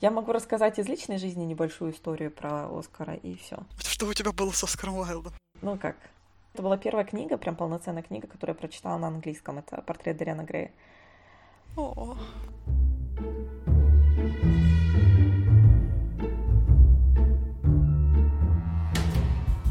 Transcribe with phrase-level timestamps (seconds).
[0.00, 3.58] Я могу рассказать из личной жизни небольшую историю про Оскара и все.
[3.78, 5.32] Что у тебя было с Оскаром Уайлдом?
[5.62, 5.96] Ну как?
[6.52, 9.58] Это была первая книга, прям полноценная книга, которую я прочитала на английском.
[9.58, 10.72] Это портрет Дариана Грея.
[11.76, 12.16] О.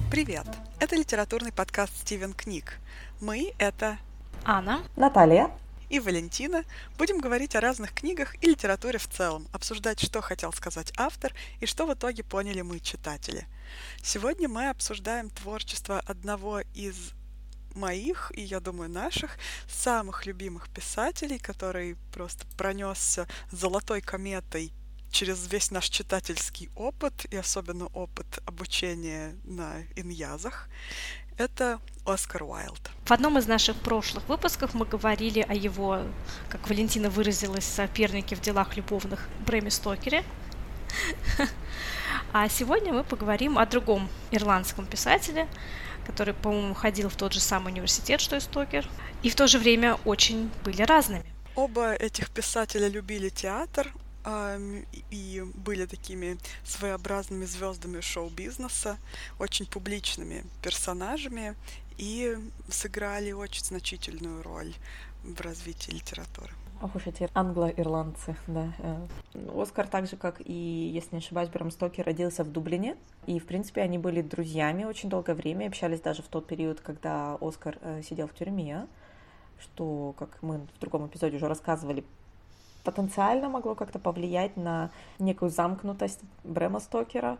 [0.10, 0.46] Привет!
[0.80, 2.80] Это литературный подкаст «Стивен Книг».
[3.20, 3.98] Мы— это
[4.46, 5.52] Анна, Наталья
[5.94, 6.66] и Валентина
[6.98, 11.68] будем говорить о разных книгах и литературе в целом, обсуждать, что хотел сказать автор и
[11.68, 13.46] что в итоге поняли мы, читатели.
[14.02, 17.12] Сегодня мы обсуждаем творчество одного из
[17.76, 19.38] моих и, я думаю, наших
[19.70, 24.74] самых любимых писателей, который просто пронесся золотой кометой
[25.12, 30.70] через весь наш читательский опыт и особенно опыт обучения на иньязах.
[31.38, 32.92] Это Оскар Уайлд.
[33.06, 36.02] В одном из наших прошлых выпусков мы говорили о его,
[36.50, 40.24] как Валентина выразилась, сопернике в делах любовных Брэме Стокере.
[42.34, 45.48] А сегодня мы поговорим о другом ирландском писателе,
[46.06, 48.88] который, по-моему, ходил в тот же самый университет, что и Стокер,
[49.24, 51.26] и в то же время очень были разными.
[51.56, 53.92] Оба этих писателя любили театр,
[54.26, 58.98] и были такими своеобразными звездами шоу-бизнеса,
[59.40, 61.56] очень публичными персонажами
[61.98, 62.38] и
[62.70, 64.74] сыграли очень значительную роль
[65.24, 66.54] в развитии литературы.
[66.82, 68.74] Ох уж эти англо-ирландцы, да.
[68.80, 69.08] Э.
[69.56, 70.52] Оскар, так же, как и,
[70.94, 72.98] если не ошибаюсь, Брэм Стокер родился в Дублине.
[73.26, 77.38] И, в принципе, они были друзьями очень долгое время, общались даже в тот период, когда
[77.40, 78.88] Оскар э, сидел в тюрьме,
[79.62, 82.04] что, как мы в другом эпизоде уже рассказывали,
[82.84, 87.38] потенциально могло как-то повлиять на некую замкнутость Брэма Стокера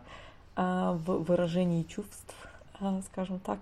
[0.56, 2.34] э, в выражении чувств,
[2.80, 3.60] э, скажем так.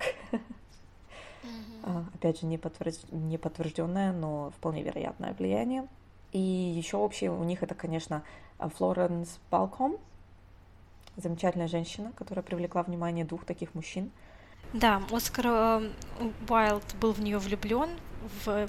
[1.43, 2.05] Mm-hmm.
[2.15, 3.05] Опять же, не, подтвержд...
[3.11, 5.89] не подтвержденное, но вполне вероятное влияние.
[6.31, 8.23] И еще общее у них это, конечно,
[8.59, 9.97] Флоренс Балком,
[11.17, 14.11] замечательная женщина, которая привлекла внимание двух таких мужчин.
[14.73, 15.83] Да, Оскар
[16.49, 17.91] Уайлд был в нее влюблен
[18.45, 18.69] в,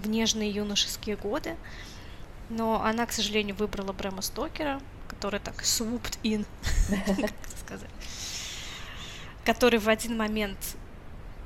[0.00, 1.56] в нежные юношеские годы,
[2.52, 6.46] но она, к сожалению, выбрала Брэма Стокера, который так swooped in,
[7.64, 7.90] сказать,
[9.44, 10.76] который в один момент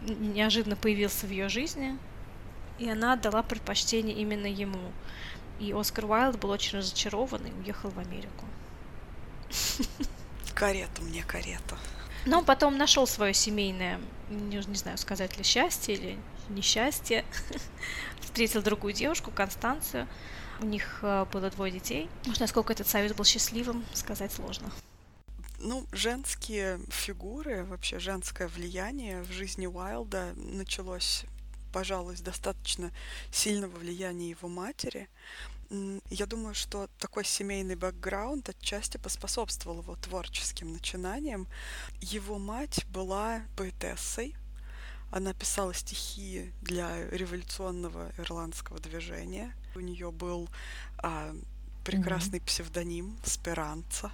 [0.02, 1.96] неожиданно появился в ее жизни,
[2.78, 4.92] и она отдала предпочтение именно ему.
[5.58, 8.44] И Оскар Уайлд был очень разочарован и уехал в Америку.
[10.54, 11.76] Карету мне, карету.
[12.24, 16.18] Но потом нашел свое семейное, не, не знаю, сказать ли счастье или
[16.48, 17.24] несчастье.
[18.20, 20.08] Встретил другую девушку, Констанцию.
[20.60, 22.08] У них э, было двое детей.
[22.24, 24.70] Может, насколько этот союз был счастливым, сказать сложно.
[25.58, 31.24] Ну, женские фигуры, вообще женское влияние в жизни Уайлда началось,
[31.72, 32.90] пожалуй, достаточно
[33.30, 35.08] сильного влияния его матери.
[36.10, 41.48] Я думаю, что такой семейный бэкграунд отчасти поспособствовал его творческим начинаниям.
[42.00, 44.36] Его мать была поэтессой,
[45.16, 49.54] она писала стихи для революционного ирландского движения.
[49.74, 50.50] У нее был
[50.98, 51.34] а,
[51.84, 52.44] прекрасный mm-hmm.
[52.44, 54.12] псевдоним Сперанца,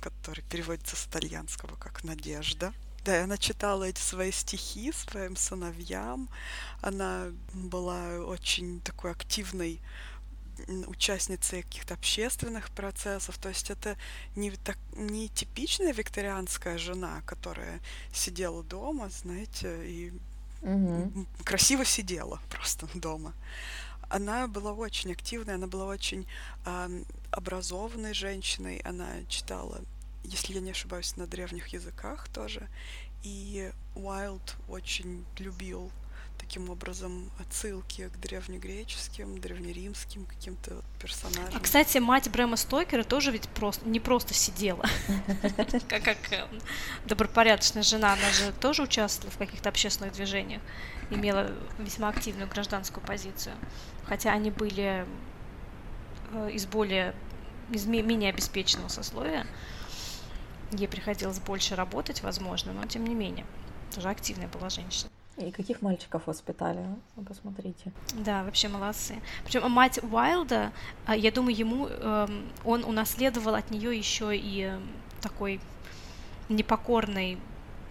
[0.00, 2.74] который переводится с итальянского как «надежда».
[3.04, 6.28] Да, и она читала эти свои стихи своим сыновьям.
[6.80, 9.80] Она была очень такой активной
[10.86, 13.38] участницей каких-то общественных процессов.
[13.38, 13.96] То есть это
[14.36, 17.80] не, так, не типичная викторианская жена, которая
[18.12, 20.12] сидела дома, знаете, и
[20.62, 21.26] угу.
[21.44, 23.34] красиво сидела просто дома.
[24.08, 26.26] Она была очень активной, она была очень
[26.66, 28.78] э, образованной женщиной.
[28.84, 29.80] Она читала,
[30.22, 32.68] если я не ошибаюсь, на древних языках тоже.
[33.22, 35.90] И Уайлд очень любил
[36.44, 41.54] таким образом отсылки к древнегреческим, древнеримским каким-то персонажам.
[41.54, 44.84] А, кстати, мать Брэма Стокера тоже ведь просто, не просто сидела,
[45.88, 46.46] как, э,
[47.06, 50.60] добропорядочная жена, она же тоже участвовала в каких-то общественных движениях,
[51.10, 53.54] имела весьма активную гражданскую позицию,
[54.04, 55.06] хотя они были
[56.32, 57.14] э, из более,
[57.70, 59.46] из менее обеспеченного сословия,
[60.72, 63.46] ей приходилось больше работать, возможно, но тем не менее,
[63.94, 65.08] тоже активная была женщина.
[65.36, 66.86] И каких мальчиков воспитали,
[67.26, 67.92] посмотрите.
[68.12, 69.20] Да, вообще молодцы.
[69.44, 70.72] Причем мать Уайлда,
[71.06, 74.88] а, я думаю, ему эм, он унаследовал от нее еще и эм,
[75.20, 75.60] такой
[76.48, 77.38] непокорный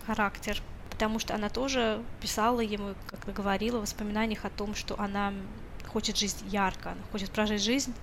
[0.05, 5.33] характер, потому что она тоже писала ему, как говорила, в воспоминаниях о том, что она
[5.87, 7.93] хочет жить ярко, она хочет прожить жизнь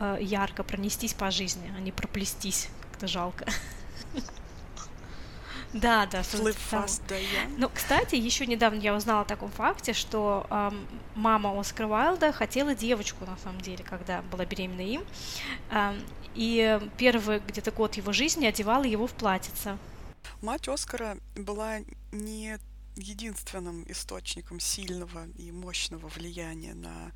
[0.00, 3.46] э, ярко, пронестись по жизни, а не проплестись, как-то жалко.
[5.72, 10.46] Да, да, Live Fast Die Ну, кстати, еще недавно я узнала о таком факте, что
[10.50, 15.04] эм, мама Оскара Уайлда хотела девочку, на самом деле, когда была беременна им.
[15.70, 16.02] Эм,
[16.34, 19.78] и первый где-то год его жизни одевала его в платьице.
[20.42, 21.80] Мать Оскара была
[22.12, 22.58] не
[22.96, 27.12] единственным источником сильного и мощного влияния на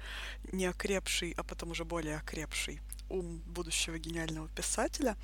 [0.52, 5.16] неокрепший, а потом уже более окрепший ум будущего гениального писателя,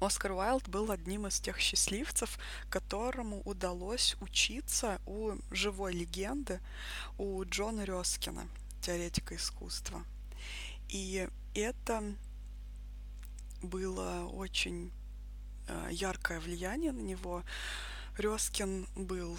[0.00, 2.38] Оскар Уайлд был одним из тех счастливцев,
[2.68, 6.60] которому удалось учиться у живой легенды,
[7.18, 8.46] у Джона Рёскина,
[8.80, 10.04] теоретика искусства.
[10.88, 12.02] И это
[13.62, 14.92] было очень
[15.68, 17.42] э, яркое влияние на него.
[18.16, 19.36] Рёскин был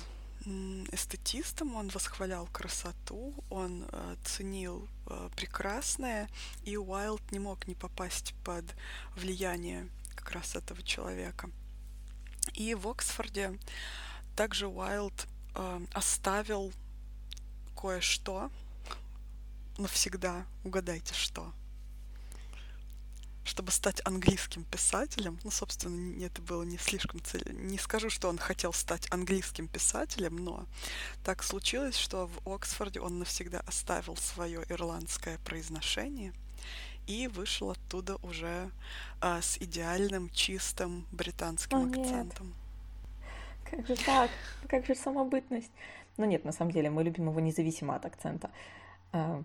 [0.91, 6.29] эстетистом, он восхвалял красоту, он э, ценил э, прекрасное,
[6.63, 8.63] и Уайлд не мог не попасть под
[9.15, 9.89] влияние
[10.25, 11.49] как раз этого человека.
[12.53, 13.57] И в Оксфорде
[14.35, 16.73] также Уайлд э, оставил
[17.79, 18.49] кое-что
[19.77, 20.45] навсегда.
[20.63, 21.53] Угадайте, что
[23.43, 27.43] чтобы стать английским писателем, ну, собственно, это было не слишком цель.
[27.51, 30.65] Не скажу, что он хотел стать английским писателем, но
[31.23, 36.33] так случилось, что в Оксфорде он навсегда оставил свое ирландское произношение
[37.07, 38.69] и вышел оттуда уже
[39.21, 42.47] а, с идеальным, чистым британским О, акцентом.
[42.47, 42.55] Нет.
[43.71, 44.29] Как же так?
[44.67, 45.71] Как же самобытность?
[46.17, 48.49] Ну нет, на самом деле, мы любим его независимо от акцента.
[49.11, 49.43] А,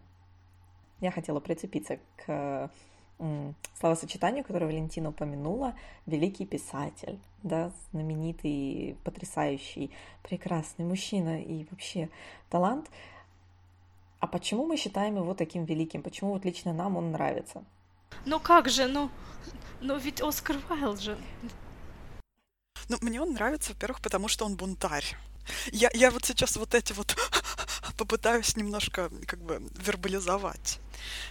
[1.00, 2.70] я хотела прицепиться к
[3.78, 5.74] словосочетанию, которое Валентина упомянула,
[6.06, 9.90] великий писатель, да, знаменитый, потрясающий,
[10.22, 12.08] прекрасный мужчина и вообще
[12.48, 12.90] талант.
[14.20, 16.02] А почему мы считаем его таким великим?
[16.02, 17.64] Почему вот лично нам он нравится?
[18.26, 19.11] Ну как же, ну,
[19.81, 21.19] ну ведь Оскар Уайлд же.
[22.88, 25.17] Ну, мне он нравится, во-первых, потому что он бунтарь.
[25.72, 27.17] Я, я вот сейчас вот эти вот
[27.96, 30.81] попытаюсь немножко как бы вербализовать.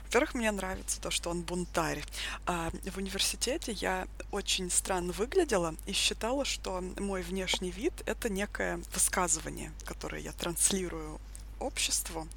[0.06, 2.04] Во-первых, мне нравится то, что он бунтарь.
[2.48, 8.82] А в университете я очень странно выглядела и считала, что мой внешний вид— это некое
[8.94, 11.20] высказывание, которое я транслирую
[11.60, 12.28] обществу.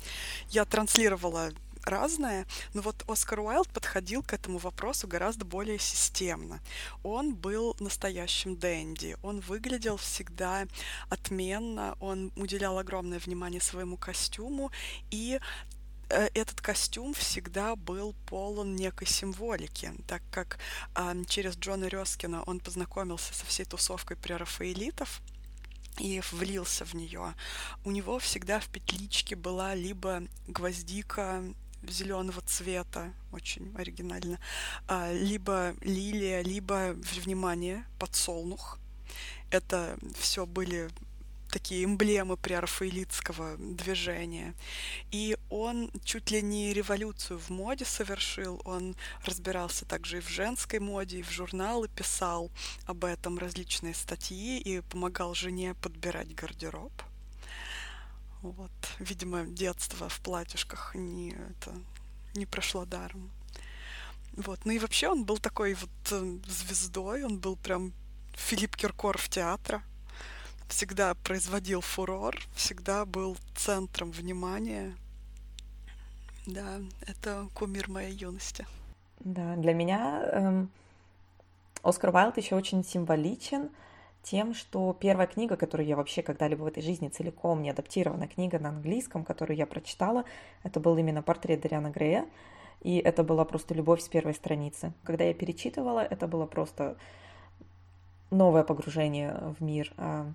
[0.50, 1.52] Я транслировала
[1.84, 6.60] разное, но вот Оскар Уайлд подходил к этому вопросу гораздо более системно.
[7.02, 10.66] Он был настоящим дэнди, он выглядел всегда
[11.08, 14.70] отменно, он уделял огромное внимание своему костюму,
[15.10, 15.40] и
[16.08, 20.58] э, этот костюм всегда был полон некой символики, так как
[20.94, 25.20] э, через Джона Рёскина он познакомился со всей тусовкой прерафаэлитов,
[25.98, 27.34] и влился в нее.
[27.84, 31.42] У него всегда в петличке была либо гвоздика
[31.82, 34.38] зеленого цвета, очень оригинально,
[34.86, 36.94] а, либо лилия, либо,
[37.24, 38.78] внимание, подсолнух.
[39.50, 40.90] Это все были
[41.52, 44.54] такие эмблемы прерафаэлитского движения.
[45.10, 48.60] И он чуть ли не революцию в моде совершил.
[48.64, 52.50] Он разбирался также и в женской моде, и в журналы писал
[52.86, 56.92] об этом различные статьи и помогал жене подбирать гардероб.
[58.40, 61.74] Вот, видимо, детство в платьишках не, это,
[62.34, 63.30] не прошло даром.
[64.32, 67.92] Вот, ну и вообще он был такой вот э, звездой, он был прям
[68.34, 69.82] Филипп Киркоров театра,
[70.72, 74.94] всегда производил фурор, всегда был центром внимания.
[76.46, 78.66] Да, это кумир моей юности.
[79.20, 80.70] Да, для меня эм,
[81.82, 83.68] Оскар Уайлд еще очень символичен,
[84.22, 88.58] тем, что первая книга, которую я вообще когда-либо в этой жизни целиком не адаптирована, книга
[88.58, 90.24] на английском, которую я прочитала,
[90.62, 92.26] это был именно портрет Дариана Грея,
[92.80, 94.94] и это была просто любовь с первой страницы.
[95.04, 96.96] Когда я перечитывала, это было просто
[98.30, 100.32] новое погружение в мир, а,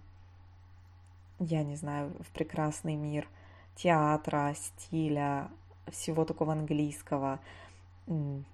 [1.40, 3.28] я не знаю, в прекрасный мир
[3.76, 5.50] театра, стиля,
[5.92, 7.40] всего такого английского,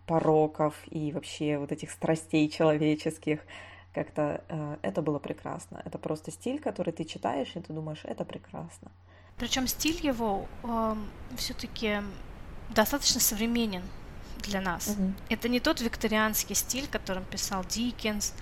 [0.06, 3.40] пороков и вообще вот этих страстей человеческих–
[3.94, 5.82] как-то э, это было прекрасно.
[5.86, 8.92] Это просто стиль, который ты читаешь, и ты думаешь, это прекрасно.
[9.38, 10.96] Причем стиль его э,
[11.38, 12.02] все-таки
[12.70, 13.84] достаточно современен
[14.40, 14.88] для нас.
[14.88, 15.14] Угу.
[15.30, 18.34] Это не тот викторианский стиль, которым писал Диккенс,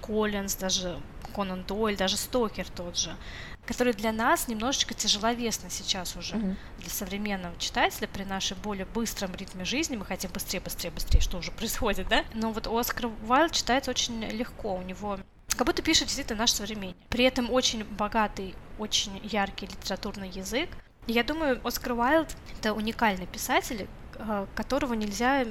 [0.00, 1.00] Коллинз, даже
[1.34, 3.16] Конан Дойль, даже Стокер тот же
[3.66, 6.36] который для нас немножечко тяжеловесный сейчас уже.
[6.36, 6.56] Mm-hmm.
[6.78, 11.38] Для современного читателя при нашей более быстром ритме жизни мы хотим быстрее, быстрее, быстрее, что
[11.38, 12.24] уже происходит, да?
[12.34, 15.18] Но вот Оскар Уайлд читается очень легко, у него
[15.56, 16.96] как будто пишет действительно наш современник.
[17.08, 20.68] При этом очень богатый, очень яркий литературный язык.
[21.06, 25.46] я думаю, Оскар Уайлд— это уникальный писатель, э, которого нельзя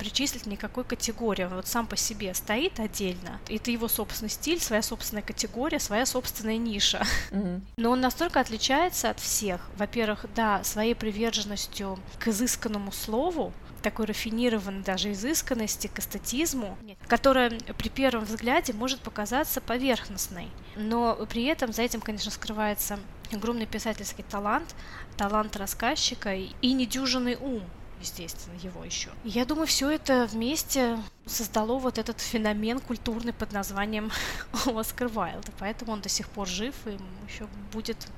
[0.00, 1.44] причислить никакой категории.
[1.44, 3.38] Он вот сам по себе стоит отдельно.
[3.50, 7.02] Это его собственный стиль, своя собственная категория, своя собственная ниша.
[7.30, 7.60] Mm-hmm.
[7.76, 9.60] Но он настолько отличается от всех.
[9.76, 13.52] Во-первых, да, своей приверженностью к изысканному слову,
[13.82, 20.48] такой рафинированной даже изысканности, к эстетизму, которая при первом взгляде может показаться поверхностной.
[20.76, 22.98] Но при этом за этим, конечно, скрывается
[23.32, 24.74] огромный писательский талант,
[25.18, 27.62] талант рассказчика и недюжинный ум,
[28.00, 29.10] естественно, его еще.
[29.24, 34.10] Я думаю, все это вместе создало вот этот феномен культурный под названием
[34.66, 35.50] Оскар Вайлд.
[35.58, 38.08] Поэтому он до сих пор жив и еще будет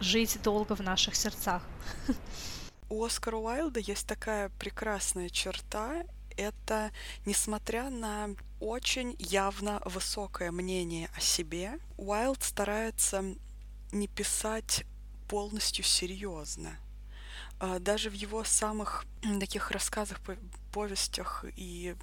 [0.00, 1.62] жить долго в наших сердцах.
[2.88, 6.04] У Оскара Уайлда есть такая прекрасная черта.
[6.36, 6.90] Это,
[7.24, 13.24] несмотря на очень явно высокое мнение о себе, Уайлд старается
[13.92, 14.84] не писать
[15.26, 16.76] полностью серьезно.
[17.64, 19.04] А, даже в его самых
[19.38, 20.20] таких рассказах,
[20.72, 21.94] повестях и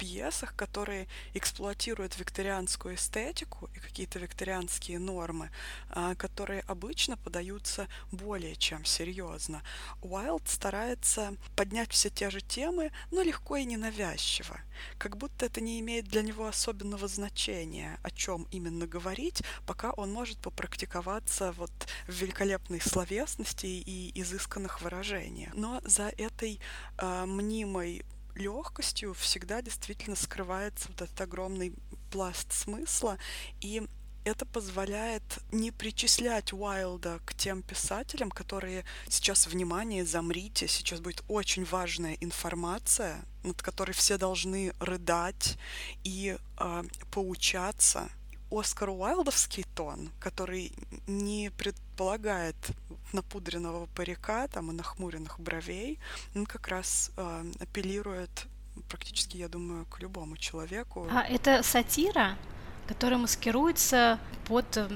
[0.00, 5.50] пьесах, которые эксплуатируют викторианскую эстетику и какие-то викторианские нормы,
[5.90, 9.62] а, которые обычно подаются более чем серьезно.
[10.00, 14.58] Уайлд старается поднять все те же темы, но легко и ненавязчиво,
[14.96, 20.10] как будто это не имеет для него особенного значения, о чем именно говорить, пока он
[20.10, 21.72] может попрактиковаться вот
[22.06, 25.52] в великолепной словесности и изысканных выражениях.
[25.54, 26.58] Но за этой
[26.96, 28.02] э, мнимой
[28.40, 31.72] легкостью всегда действительно скрывается вот этот огромный
[32.10, 33.18] пласт смысла,
[33.60, 33.86] и
[34.24, 41.64] это позволяет не причислять Уайлда к тем писателям, которые сейчас, внимание, замрите, сейчас будет очень
[41.64, 45.56] важная информация, над которой все должны рыдать
[46.04, 48.10] и э, поучаться.
[48.50, 50.72] Оскар Уайлдовский тон, который
[51.06, 51.50] не
[52.00, 52.56] предполагает
[53.12, 55.98] напудренного парика там, и нахмуренных бровей,
[56.34, 58.46] он как раз э, апеллирует
[58.88, 61.06] практически, я думаю, к любому человеку.
[61.10, 62.38] А это сатира,
[62.88, 64.88] которая маскируется под э,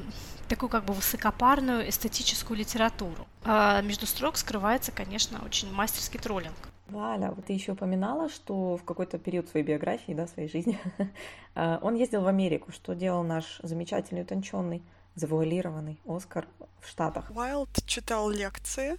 [0.49, 3.27] такую как бы высокопарную эстетическую литературу.
[3.45, 6.57] А между строк скрывается, конечно, очень мастерский троллинг.
[6.89, 10.79] Валя, вот ты еще упоминала, что в какой-то период своей биографии, да, своей жизни,
[11.55, 12.73] э, он ездил в Америку.
[12.73, 14.83] Что делал наш замечательный, утонченный,
[15.15, 16.47] завуалированный Оскар
[16.81, 17.31] в Штатах?
[17.31, 18.97] Уайлд читал лекции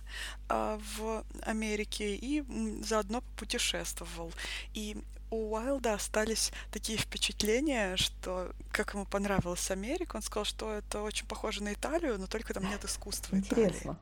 [0.49, 2.43] э, в Америке и
[2.83, 4.31] заодно путешествовал.
[4.73, 4.97] И
[5.31, 11.27] у Уайлда остались такие впечатления, что как ему понравилась Америка, он сказал, что это очень
[11.27, 13.79] похоже на Италию, но только там нет искусства Интересно.
[13.79, 13.97] Италии.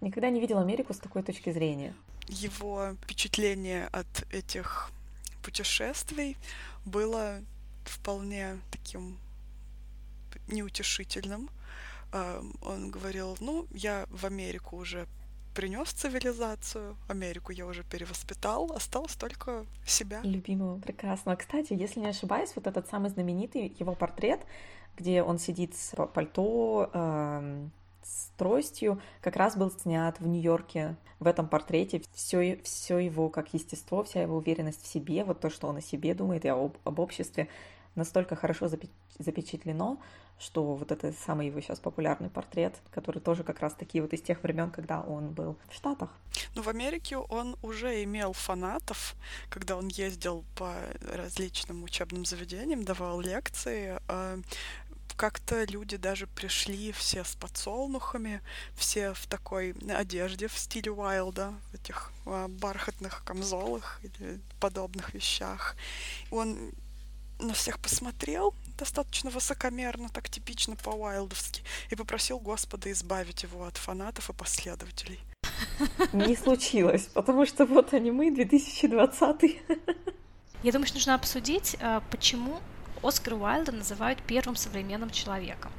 [0.00, 1.94] Никогда не видел Америку с такой точки зрения
[2.28, 4.90] его впечатление от этих
[5.42, 6.36] путешествий
[6.84, 7.40] было
[7.84, 9.18] вполне таким
[10.46, 11.50] неутешительным.
[12.12, 15.06] Он говорил, ну, я в Америку уже
[15.54, 20.20] принес цивилизацию, Америку я уже перевоспитал, осталось только себя.
[20.22, 21.34] Любимого, прекрасно.
[21.34, 24.40] Кстати, если не ошибаюсь, вот этот самый знаменитый его портрет,
[24.96, 27.72] где он сидит с пальто, эм,
[28.04, 30.96] с тростью как раз был снят в Нью-Йорке.
[31.18, 35.50] В этом портрете все, все его как естество, вся его уверенность в себе, вот то,
[35.50, 37.48] что он о себе думает и об, об обществе,
[37.96, 38.68] настолько хорошо
[39.18, 39.98] запечатлено,
[40.38, 44.22] что вот это самый его сейчас популярный портрет, который тоже как раз таки вот из
[44.22, 46.10] тех времен, когда он был в Штатах.
[46.54, 49.16] Ну, в Америке он уже имел фанатов,
[49.50, 53.98] когда он ездил по различным учебным заведениям, давал лекции.
[54.08, 54.38] А,
[55.16, 58.40] как-то люди даже пришли все с подсолнухами,
[58.76, 65.74] все в такой одежде в стиле Уайлда, в этих а, бархатных камзолах или подобных вещах.
[66.30, 66.70] Он
[67.40, 74.30] на всех посмотрел достаточно высокомерно, так типично по-уайлдовски, и попросил Господа избавить его от фанатов
[74.30, 75.20] и последователей.
[76.12, 79.42] Не случилось, потому что вот они мы, 2020.
[80.62, 82.60] Я думаю, что нужно обсудить, а, почему
[83.02, 85.70] Оскара Уайлда называют первым современным человеком.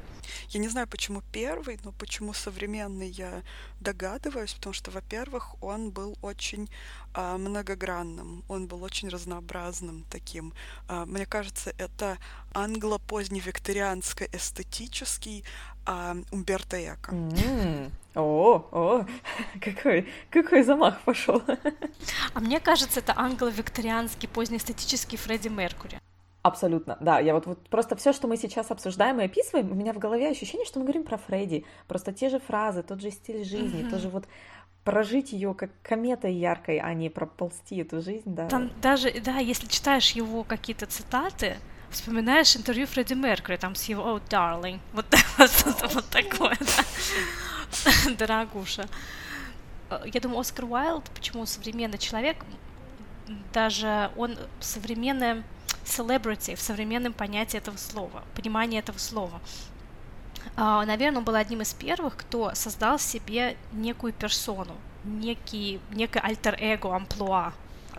[0.48, 3.42] Я не знаю, почему первый, но почему современный я
[3.80, 6.70] догадываюсь, потому что, во-первых, он был очень
[7.14, 10.52] а, многогранным, он был очень разнообразным таким.
[10.88, 12.18] А, мне кажется, это
[12.54, 15.44] англо-поздневикторианско-эстетический
[15.86, 17.12] а, Умберто Эко.
[17.12, 17.90] Mm.
[18.14, 19.06] О, о,
[19.60, 21.42] какой, какой замах пошел.
[22.34, 26.00] А мне кажется, это англо-викторианский позднеэстетический Фредди Меркури.
[26.42, 27.20] Абсолютно, да.
[27.20, 30.28] Я вот, вот просто все, что мы сейчас обсуждаем и описываем, у меня в голове
[30.28, 31.64] ощущение, что мы говорим про Фредди.
[31.86, 33.90] Просто те же фразы, тот же стиль жизни, mm-hmm.
[33.90, 34.24] тоже вот
[34.84, 38.48] прожить ее как кометой яркой, а не проползти эту жизнь, да.
[38.48, 41.58] Там даже, да, если читаешь его какие-то цитаты,
[41.90, 45.04] вспоминаешь интервью Фредди Меркьюри, там с его «Oh, darling», вот,
[45.38, 48.10] вот, вот такое, да.
[48.18, 48.86] дорогуша.
[50.06, 52.44] Я думаю, Оскар Уайлд, почему современный человек,
[53.52, 55.42] даже он современное
[55.84, 59.40] celebrity в современном понятии этого слова, понимании этого слова.
[60.56, 66.94] А, наверное, он был одним из первых, кто создал себе некую персону, некий, некое альтер-эго,
[66.94, 67.52] амплуа,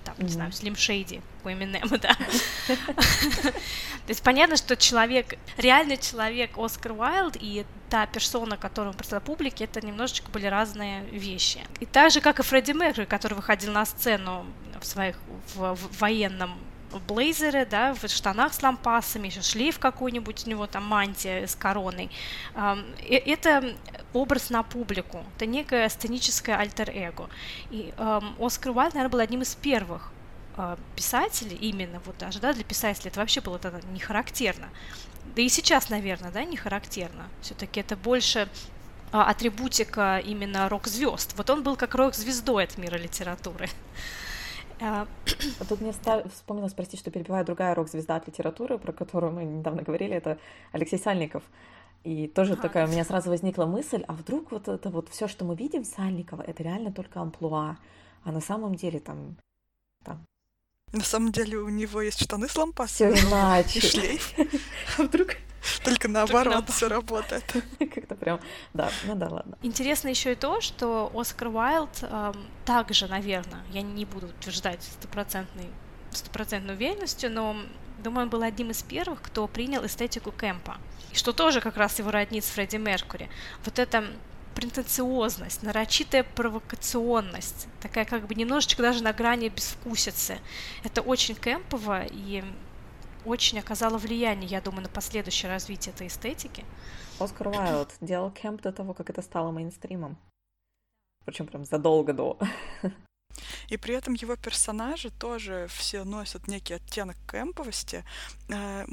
[0.03, 0.23] там, mm-hmm.
[0.23, 2.15] не знаю, Slim Shady у Эминема, да.
[2.15, 9.25] То есть понятно, что человек, реальный человек Оскар Уайлд и та персона, которую он представлял
[9.25, 11.59] публике, это немножечко были разные вещи.
[11.79, 14.45] И так же, как и Фредди Меркьюри, который выходил на сцену
[14.79, 15.17] в своих
[15.53, 16.57] в, в военном
[17.07, 22.09] блейзеры, да, в штанах с лампасами, еще шлейф какой-нибудь у него, там мантия с короной.
[23.09, 23.75] Это
[24.13, 27.29] образ на публику, это некое сценическое альтер-эго.
[27.69, 27.93] И
[28.39, 30.11] Оскар Уайлд, наверное, был одним из первых
[30.57, 34.69] а, писателей, именно вот даже, да, для писателя это вообще было тогда не характерно.
[35.35, 37.29] Да и сейчас, наверное, да, не характерно.
[37.41, 38.49] Все-таки это больше
[39.11, 41.33] а, атрибутика именно рок-звезд.
[41.37, 43.69] Вот он был как рок-звездой от мира литературы.
[44.81, 45.07] А
[45.69, 45.93] тут мне
[46.29, 50.39] вспомнилось, прости, что перебиваю, другая рок-звезда от литературы, про которую мы недавно говорили, это
[50.71, 51.43] Алексей Сальников.
[52.03, 52.63] И тоже ага.
[52.63, 55.83] такая у меня сразу возникла мысль, а вдруг вот это вот все, что мы видим
[55.83, 57.77] Сальникова, это реально только амплуа,
[58.23, 59.37] а на самом деле там,
[60.03, 60.25] там
[60.91, 63.17] на самом деле у него есть штаны с лампасами.
[63.75, 64.33] И шлейф.
[64.97, 65.35] А вдруг
[65.83, 67.43] только наоборот все работает.
[67.79, 68.39] Как-то прям,
[68.73, 69.57] да, ну да, ладно.
[69.61, 72.33] Интересно еще и то, что Оскар Уайлд э,
[72.65, 75.69] также, наверное, я не буду утверждать стопроцентной
[76.11, 77.55] стопроцентной уверенностью, но
[78.03, 80.77] думаю, он был одним из первых, кто принял эстетику кемпа.
[81.11, 83.29] И что тоже как раз его роднит с Фредди Меркури.
[83.63, 84.05] Вот это
[84.55, 90.39] претенциозность, нарочитая провокационность, такая как бы немножечко даже на грани безвкусицы.
[90.83, 92.43] Это очень кемпово и
[93.25, 96.65] очень оказало влияние, я думаю, на последующее развитие этой эстетики.
[97.19, 100.17] Оскар Уайлд делал кемп до того, как это стало мейнстримом.
[101.25, 102.37] Причем прям задолго до.
[103.69, 108.03] И при этом его персонажи тоже все носят некий оттенок кемповости.
[108.49, 108.85] Э,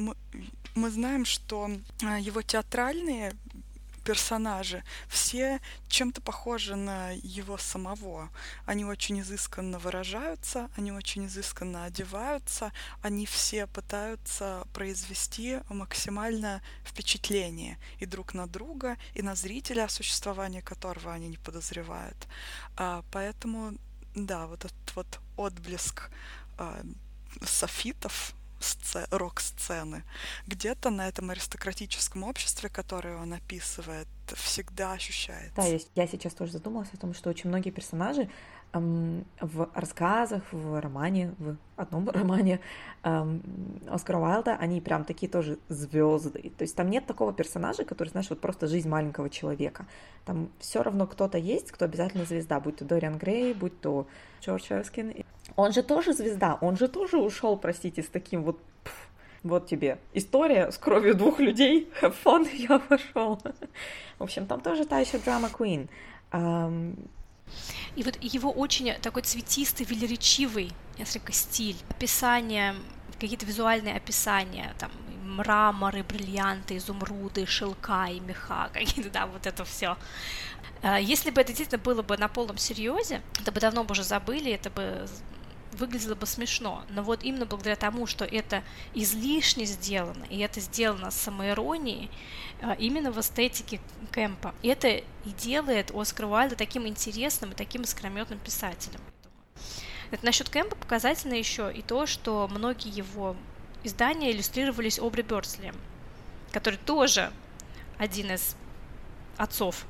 [0.74, 1.68] мы знаем, что
[2.02, 3.32] э, его театральные
[4.08, 8.30] персонажи, все чем-то похожи на его самого.
[8.64, 12.72] Они очень изысканно выражаются, они очень изысканно одеваются,
[13.02, 20.62] они все пытаются произвести максимальное впечатление и друг на друга, и на зрителя, о существовании
[20.62, 22.28] которого они не подозревают.
[22.78, 23.74] А, поэтому,
[24.14, 26.08] да, вот этот вот отблеск
[26.56, 26.80] а,
[27.44, 28.32] софитов
[29.10, 30.04] рок-сцены.
[30.46, 35.54] Где-то на этом аристократическом обществе, которое он описывает, всегда ощущается.
[35.56, 38.28] Да, я, я сейчас тоже задумалась о том, что очень многие персонажи
[38.72, 42.60] в рассказах, в романе, в одном романе
[43.02, 46.52] Оскара Уайлда, они прям такие тоже звезды.
[46.56, 49.86] То есть там нет такого персонажа, который, знаешь, вот просто жизнь маленького человека.
[50.24, 54.06] Там все равно кто-то есть, кто обязательно звезда, будь то Дориан Грей, будь то
[54.42, 55.24] Джордж Эрскин.
[55.56, 58.58] Он же тоже звезда, он же тоже ушел, простите, с таким вот
[59.44, 63.40] вот тебе история с кровью двух людей, fun, я пошел.
[64.18, 65.88] В общем, там тоже та еще драма Queen.
[67.96, 72.74] И вот его очень такой цветистый, велеречивый несколько стиль, описание,
[73.18, 74.90] какие-то визуальные описания, там
[75.22, 79.96] мраморы, бриллианты, изумруды, шелка и меха, какие-то, да, вот это все.
[80.82, 84.04] А, если бы это действительно было бы на полном серьезе, это бы давно бы уже
[84.04, 85.08] забыли, это бы
[85.78, 86.84] выглядело бы смешно.
[86.90, 88.62] Но вот именно благодаря тому, что это
[88.94, 92.10] излишне сделано, и это сделано с самоиронией,
[92.60, 95.04] а, именно в эстетике Кэмпа, это и
[95.38, 99.00] делает Оскар Уайлда таким интересным и таким искрометным писателем.
[100.10, 103.36] Это насчет Кэмпа показательно еще и то, что многие его
[103.84, 105.74] издания иллюстрировались Обри Бёрдслем,
[106.52, 107.30] который тоже
[107.98, 108.56] один из
[109.36, 109.86] отцов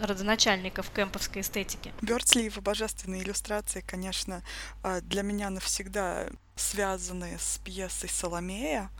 [0.00, 1.92] родоначальников кемповской эстетики.
[2.02, 4.42] Бёрдсли и его божественные иллюстрации, конечно,
[4.82, 8.90] а, для меня навсегда связаны с пьесой «Соломея».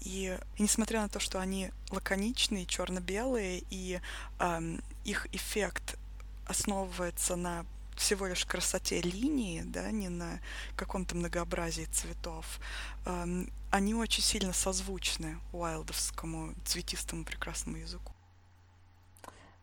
[0.00, 4.00] И, и несмотря на то, что они лаконичные, черно-белые, и
[4.38, 5.98] эм, их эффект
[6.46, 10.40] основывается на всего лишь красоте линии, да, не на
[10.76, 12.60] каком-то многообразии цветов,
[13.04, 18.15] эм, они очень сильно созвучны уайлдовскому цветистому прекрасному языку.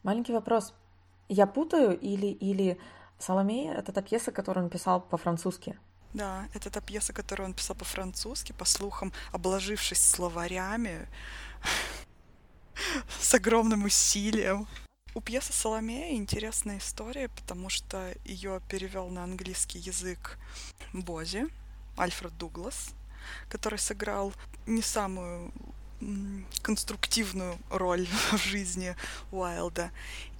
[0.04, 0.74] Маленький вопрос.
[1.30, 2.78] Я путаю или, или
[3.20, 5.78] Соломея— это та пьеса, которую он писал по-французски?
[6.14, 11.08] Да, это та пьеса, которую он писал по-французски, по слухам, обложившись словарями,
[13.20, 14.68] с огромным усилием.
[15.16, 20.38] У пьесы «Соломея» интересная история, потому что ее перевел на английский язык
[20.92, 21.48] Бози,
[21.98, 22.94] Альфред Дуглас,
[23.48, 24.34] который сыграл
[24.66, 25.54] не самую
[26.62, 28.96] конструктивную роль в жизни
[29.32, 29.92] Уайлда.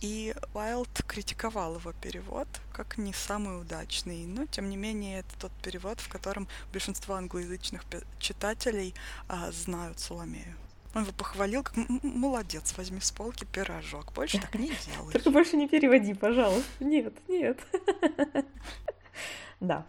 [0.02, 4.26] И Уайлд критиковал его перевод как не самый удачный.
[4.26, 7.84] Но, тем не менее, это тот перевод, в котором большинство англоязычных
[8.20, 8.94] читателей
[9.28, 10.56] а, знают Соломею.
[10.96, 14.14] Он его похвалил, как молодец, возьми с полки пирожок.
[14.14, 15.12] Больше так не делай.
[15.12, 16.70] Только больше не переводи, пожалуйста.
[16.80, 17.60] Нет, нет.
[19.60, 19.86] Да.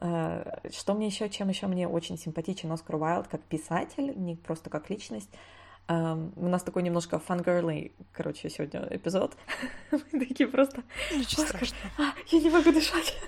[0.00, 4.70] Э, что мне еще, чем еще мне очень симпатичен Оскар Уайлд как писатель, не просто
[4.70, 5.30] как личность.
[5.88, 9.34] Um, у нас такой немножко фангерлый, короче, сегодня эпизод.
[9.90, 10.82] Мы такие просто...
[11.10, 11.90] Ничего страшного.
[11.96, 13.18] А, я не могу дышать.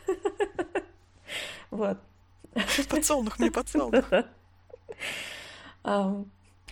[1.70, 1.98] вот.
[2.90, 4.04] Подсолнух мне подсолнух.
[5.84, 6.28] um,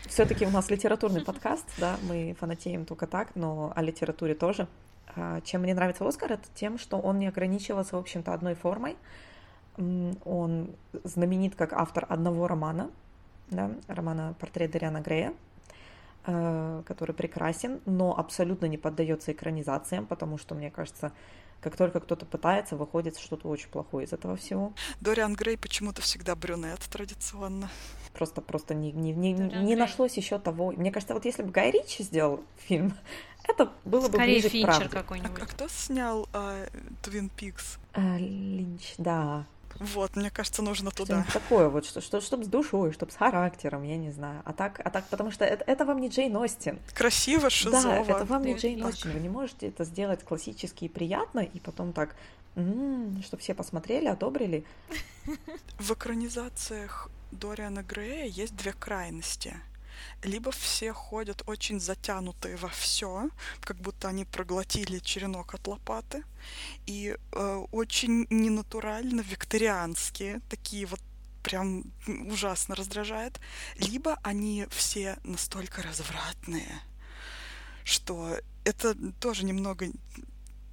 [0.06, 4.68] все-таки у нас литературный подкаст, да, мы фанатеем только так, но о литературе тоже.
[5.16, 8.98] Uh, чем мне нравится Оскар, это тем, что он не ограничивался, в общем-то, одной формой.
[10.24, 10.70] Он
[11.04, 12.90] знаменит как автор одного романа,
[13.50, 15.32] да, романа «Портрет Дариана Грея»,
[16.30, 21.10] Э, который прекрасен, но абсолютно не поддается экранизациям, потому что, мне кажется,
[21.62, 24.74] как только кто-то пытается, выходит что-то очень плохое из этого всего.
[25.00, 27.70] Дориан Грей почему-то всегда брюнет традиционно.
[28.12, 30.72] Просто, просто не, не, не, не нашлось еще того.
[30.72, 32.92] Мне кажется, вот если бы Гай Ричи сделал фильм,
[33.48, 34.96] это было Скорее бы ближе Финчер к правде.
[34.96, 35.40] какой-нибудь.
[35.40, 36.28] А, а кто снял
[37.02, 37.78] Твин uh, Пикс?
[37.94, 39.46] Uh, Линч, да.
[39.80, 41.24] Вот, мне кажется, нужно туда.
[41.32, 44.42] Такое вот, что, что, чтобы с душой, чтобы с характером, я не знаю.
[44.44, 46.78] А так, а так потому что это, это вам не Джейн Остин.
[46.94, 47.82] Красиво, шизово.
[47.82, 49.12] Да, это вам не Джейн Остин.
[49.12, 52.16] Вы не можете это сделать классически и приятно, и потом так,
[52.56, 54.64] м-м, чтобы все посмотрели, одобрили.
[55.78, 59.54] В экранизациях Дориана Грея есть две крайности—
[60.22, 63.30] либо все ходят очень затянутые во все,
[63.60, 66.22] как будто они проглотили черенок от лопаты,
[66.86, 71.00] и э, очень ненатурально викторианские, такие вот
[71.42, 73.40] прям ужасно раздражает,
[73.76, 76.82] либо они все настолько развратные,
[77.84, 79.86] что это тоже немного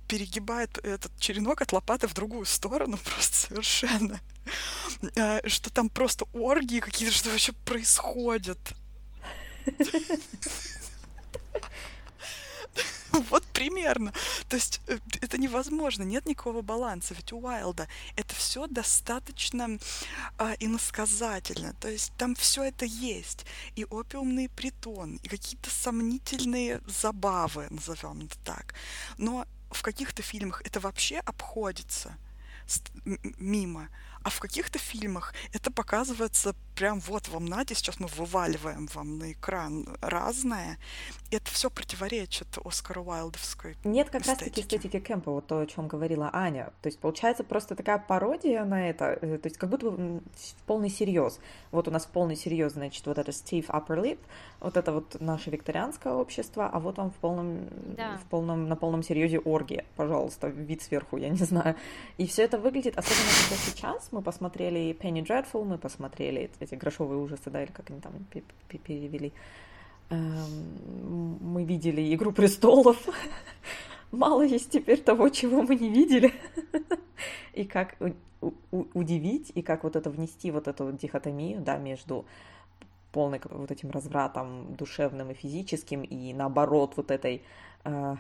[0.07, 4.19] перегибает этот черенок от лопаты в другую сторону просто совершенно.
[5.15, 8.59] Э, что там просто оргии какие-то, что вообще происходит.
[13.30, 14.13] Вот примерно.
[14.49, 17.13] То есть э, это невозможно, нет никакого баланса.
[17.13, 19.78] Ведь у Уайлда это все достаточно
[20.38, 21.73] а, иносказательно.
[21.80, 23.45] То есть там все это есть.
[23.75, 28.73] И опиумный притон, и какие-то сомнительные забавы, назовем это так.
[29.17, 32.17] Но в каких-то фильмах это вообще обходится
[33.38, 33.89] мимо.
[34.25, 39.33] А в каких-то фильмах это показывается прям вот вам, Надя, сейчас мы вываливаем вам на
[39.33, 40.79] экран разное.
[41.29, 45.88] И это все противоречит Оскару Уайлдовской Нет как раз-таки эстетики Кэмпа, вот то, о чем
[45.88, 46.71] говорила Аня.
[46.81, 50.63] То есть получается просто такая пародия на это, э, то есть как будто бы в
[50.65, 51.39] полный серьез.
[51.71, 54.19] Вот у нас в полный серьез, значит, вот это Steve Upper Lip,
[54.59, 58.17] вот это вот наше викторианское общество, а вот вам в полном, да.
[58.17, 61.75] в полном, на полном серьезе оргия, пожалуйста, вид сверху, я не знаю.
[62.17, 67.19] И все это выглядит, особенно когда сейчас мы посмотрели Penny Dreadful, мы посмотрели эти грошовые
[67.19, 68.13] ужасы, да, или как они там
[68.84, 69.34] перевели.
[70.10, 72.97] Эм, мы видели Игру престолов.
[74.12, 76.34] Мало есть теперь того, чего мы не видели.
[77.54, 77.95] И как
[78.93, 82.25] удивить, и как вот это внести вот эту дихотомию, да, между
[83.12, 87.41] полным вот этим развратом душевным и физическим, и наоборот вот этой
[87.86, 88.15] э,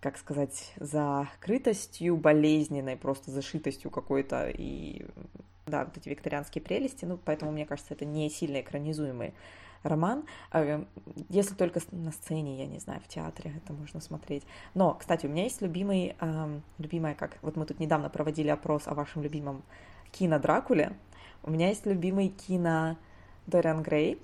[0.00, 5.06] как сказать, закрытостью болезненной, просто зашитостью какой-то и
[5.66, 9.34] да, вот эти викторианские прелести, ну, поэтому, мне кажется, это не сильно экранизуемый
[9.82, 10.84] роман, а,
[11.28, 14.44] если только на сцене, я не знаю, в театре это можно смотреть.
[14.74, 16.16] Но, кстати, у меня есть любимый,
[16.78, 19.62] любимая, как, вот мы тут недавно проводили опрос о вашем любимом
[20.10, 20.96] кино Дракуле,
[21.42, 22.96] у меня есть любимый кино
[23.46, 24.20] Дориан Грей,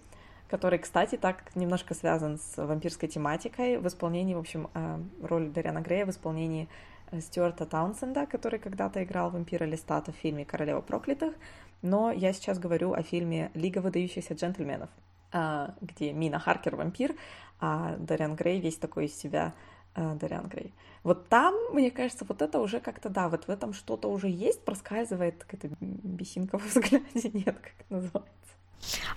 [0.48, 5.80] который, кстати, так немножко связан с вампирской тематикой в исполнении, в общем, э, роль Дариана
[5.80, 6.68] Грея в исполнении
[7.10, 11.34] э, Стюарта Таунсенда, который когда-то играл вампира Листата в фильме «Королева проклятых»,
[11.82, 14.90] но я сейчас говорю о фильме «Лига выдающихся джентльменов»,
[15.32, 17.14] э, где Мина Харкер вампир,
[17.60, 19.54] а Дариан Грей весь такой из себя
[19.94, 20.74] Дариан Грей.
[21.04, 24.64] Вот там, мне кажется, вот это уже как-то, да, вот в этом что-то уже есть,
[24.64, 28.34] проскальзывает какая-то бесинка в взгляде, нет, как это называется.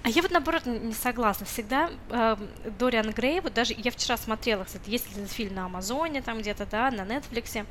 [0.04, 1.46] А я вот наоборот не согласна.
[1.46, 2.38] Всегда э,
[2.80, 6.40] Дориан Грей, вот даже я вчера смотрела, кстати, есть ли этот фильм на Амазоне, там
[6.40, 7.66] где-то, да, на Нетфликсе,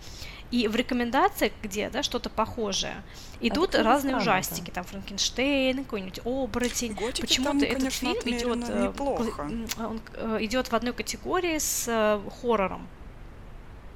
[0.50, 3.02] и в рекомендациях, где, да, что-то похожее,
[3.40, 6.96] идут а разные ужастики, там Франкенштейн, какой-нибудь оборотень.
[6.96, 9.50] Почему-то этот конечно, фильм идет, э, неплохо.
[9.78, 12.86] он э, идет в одной категории с э, хоррором,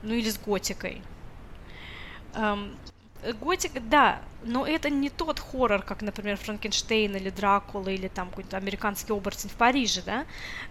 [0.02, 1.02] ну или с готикой.
[2.34, 2.76] Эм,
[3.40, 8.56] готика, да, но это не тот хоррор, как, например, Франкенштейн или Дракула или там какой-то
[8.56, 10.26] американский оборотень в Париже, да,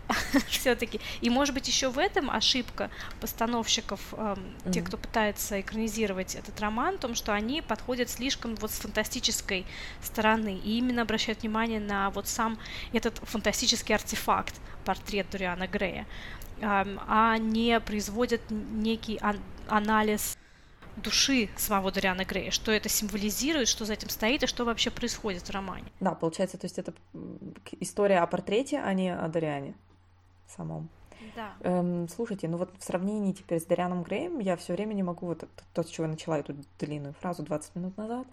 [0.47, 0.99] все-таки.
[1.21, 2.89] И, может быть, еще в этом ошибка
[3.21, 4.71] постановщиков, mm-hmm.
[4.71, 9.65] тех, кто пытается экранизировать этот роман, в том, что они подходят слишком вот с фантастической
[10.01, 12.57] стороны и именно обращают внимание на вот сам
[12.93, 16.07] этот фантастический артефакт, портрет Дуриана Грея,
[16.61, 20.38] эм, а не производят некий ан- анализ
[20.95, 25.47] души самого Дориана Грея, что это символизирует, что за этим стоит и что вообще происходит
[25.47, 25.85] в романе.
[25.99, 26.93] Да, получается, то есть это
[27.79, 29.75] история о портрете, а не о Дориане
[30.47, 30.89] самом.
[31.35, 31.53] Да.
[31.61, 35.27] Эм, слушайте, ну вот в сравнении теперь с Дорианом Греем я все время не могу,
[35.27, 38.27] вот то, с чего я начала эту длинную фразу 20 минут назад,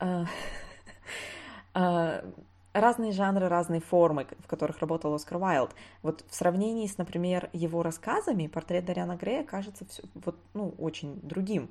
[0.00, 0.24] э,
[1.74, 2.32] э,
[2.72, 5.74] разные жанры, разные формы, в которых работал Оскар Уайлд.
[6.02, 11.20] Вот в сравнении с, например, его рассказами, портрет Дариана Грея кажется все, вот, ну, очень
[11.22, 11.68] другим.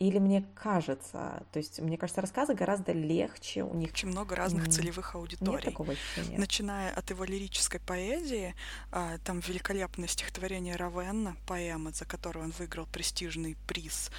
[0.00, 4.68] Или мне кажется, то есть мне кажется, рассказы гораздо легче, у них очень много разных
[4.68, 5.52] целевых аудиторий.
[5.52, 6.36] Нет такого ощущения.
[6.36, 8.56] Начиная от его лирической поэзии,
[8.90, 14.10] а, там великолепное стихотворение Равенна, поэма, за которую он выиграл престижный приз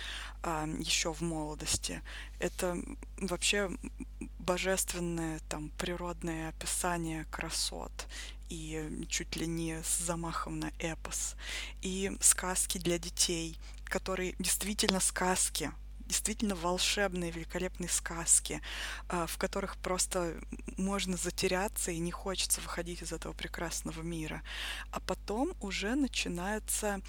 [0.43, 2.01] а, еще в молодости.
[2.39, 2.77] Это
[3.19, 3.69] вообще
[4.45, 8.07] божественное там природное описание красот
[8.49, 11.35] и чуть ли не с замахом на эпос.
[11.81, 18.61] И сказки для детей, которые действительно сказки, действительно волшебные, великолепные сказки,
[19.09, 20.35] а, в которых просто
[20.77, 24.43] можно затеряться и не хочется выходить из этого прекрасного мира.
[24.91, 27.01] А потом уже начинаются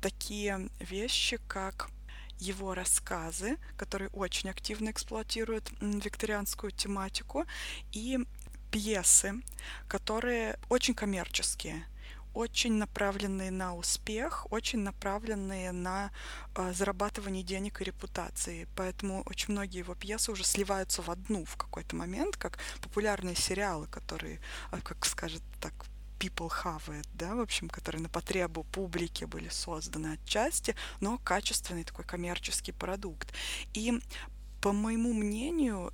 [0.00, 1.88] такие вещи, как
[2.38, 7.44] его рассказы, которые очень активно эксплуатируют викторианскую тематику,
[7.92, 8.18] и
[8.70, 9.34] пьесы,
[9.88, 11.86] которые очень коммерческие
[12.34, 16.10] очень направленные на успех, очень направленные на
[16.56, 18.66] э, зарабатывание денег и репутации.
[18.74, 23.86] Поэтому очень многие его пьесы уже сливаются в одну в какой-то момент, как популярные сериалы,
[23.86, 24.40] которые,
[24.72, 25.72] э, как скажет так,
[26.24, 31.84] people have it, да, в общем, которые на потребу публики были созданы отчасти, но качественный
[31.84, 33.32] такой коммерческий продукт.
[33.74, 34.00] И
[34.60, 35.92] по моему мнению,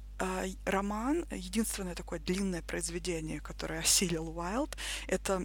[0.64, 4.76] роман, единственное такое длинное произведение, которое осилил Уайлд,
[5.08, 5.44] это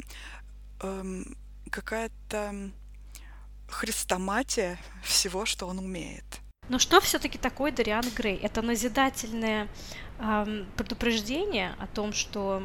[0.81, 1.35] эм,
[1.71, 2.71] какая-то
[3.67, 6.25] хрестоматия всего, что он умеет.
[6.69, 8.37] Но что все-таки такое Дариан Грей?
[8.37, 9.69] Это назидательное
[10.19, 12.61] эм, предупреждение о том, что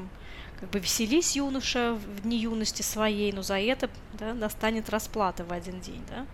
[0.61, 5.53] как бы веселись юноша в дни юности своей, но за это да, настанет расплата в
[5.53, 6.27] один день, да.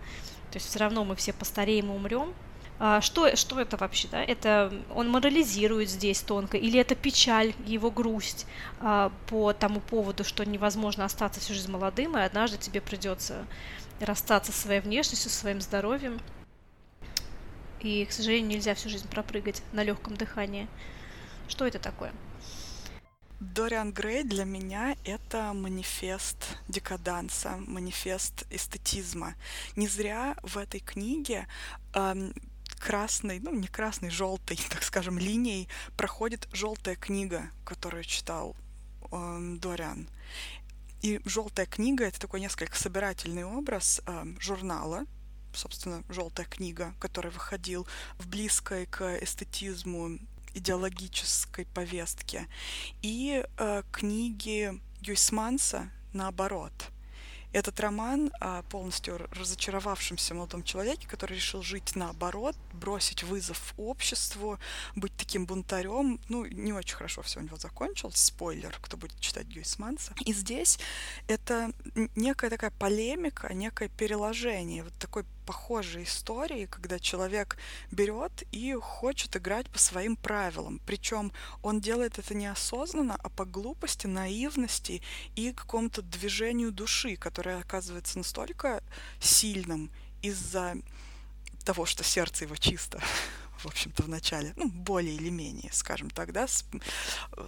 [0.51, 2.33] То есть все равно мы все постареем и умрем,
[2.79, 4.23] а, что, что это вообще, да?
[4.23, 8.45] Это он морализирует здесь тонко, или это печаль, его грусть
[8.79, 13.45] а, по тому поводу, что невозможно остаться всю жизнь молодым, и однажды тебе придется
[13.99, 16.19] расстаться со своей внешностью, со своим здоровьем.
[17.79, 20.67] И, к сожалению, нельзя всю жизнь пропрыгать на легком дыхании.
[21.47, 22.11] Что это такое?
[23.39, 29.35] Дориан Грей для меня это манифест декаданса, манифест эстетизма.
[29.75, 31.47] Не зря в этой книге
[31.93, 32.33] эм,
[32.79, 38.55] красной, ну не красной, желтой, так скажем, линией проходит желтая книга, которую читал
[39.11, 40.09] э, Дориан.
[41.03, 45.05] И желтая книга это такой несколько собирательный образ э, журнала,
[45.53, 47.85] собственно, желтая книга, который выходил
[48.17, 50.17] в близкой к эстетизму
[50.57, 52.47] идеологической повестке,
[53.01, 56.73] и э, книги Юйсманса наоборот–
[57.53, 64.59] этот роман о полностью разочаровавшемся молодом человеке, который решил жить наоборот, бросить вызов обществу,
[64.95, 66.19] быть таким бунтарем.
[66.29, 68.17] Ну, не очень хорошо все у него закончилось.
[68.17, 70.13] Спойлер, кто будет читать Гюйсманса.
[70.25, 70.77] И здесь
[71.27, 71.71] это
[72.15, 77.57] некая такая полемика, некое переложение вот такой похожей истории, когда человек
[77.89, 80.81] берет и хочет играть по своим правилам.
[80.85, 81.31] Причем
[81.63, 85.01] он делает это неосознанно, а по глупости, наивности
[85.35, 88.83] и какому-то движению души, которое оказывается настолько
[89.21, 89.89] сильным
[90.21, 90.75] из-за
[91.63, 93.01] того, что сердце его чисто,
[93.59, 96.65] в общем-то, в начале, ну, более или менее, скажем так, да, с,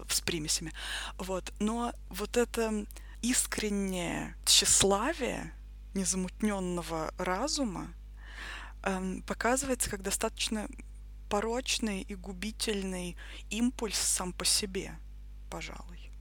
[0.07, 0.71] с примесями.
[1.17, 1.51] Вот.
[1.59, 2.85] Но вот это
[3.21, 5.53] искреннее тщеславие,
[5.99, 7.93] незамутненного разума
[8.83, 10.67] эм, показывается как достаточно
[11.29, 13.15] порочный и губительный
[13.49, 14.93] импульс сам по себе,
[15.49, 16.11] пожалуй.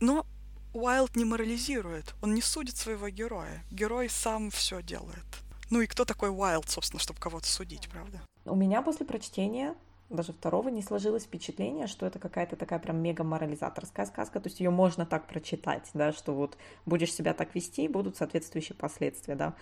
[0.00, 0.26] Но
[0.72, 3.64] Уайлд не морализирует, он не судит своего героя.
[3.70, 5.24] Герой сам все делает.
[5.68, 8.20] Ну и кто такой Уайлд, собственно, чтобы кого-то судить, правда?
[8.44, 9.74] У меня после прочтения
[10.10, 14.60] даже второго не сложилось впечатление, что это какая-то такая прям мега морализаторская сказка, то есть
[14.60, 19.54] ее можно так прочитать, да, что вот будешь себя так вести, будут соответствующие последствия, да.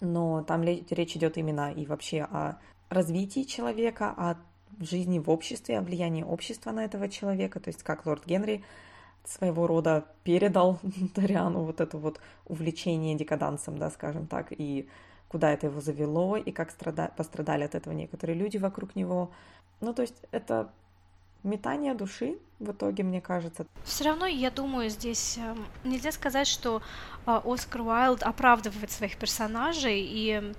[0.00, 4.36] Но там речь идет именно и вообще о развитии человека, о
[4.78, 8.62] жизни в обществе, о влиянии общества на этого человека, то есть как лорд Генри
[9.24, 10.78] своего рода передал
[11.14, 14.88] Ториану вот это вот увлечение декадансом, да, скажем так, и
[15.28, 17.12] куда это его завело, и как страда...
[17.16, 19.30] пострадали от этого некоторые люди вокруг него.
[19.80, 20.70] Ну, то есть это
[21.46, 23.66] метание души в итоге, мне кажется.
[23.84, 26.82] Все равно, я думаю, здесь э, нельзя сказать, что
[27.26, 30.52] э, Оскар Уайлд оправдывает своих персонажей и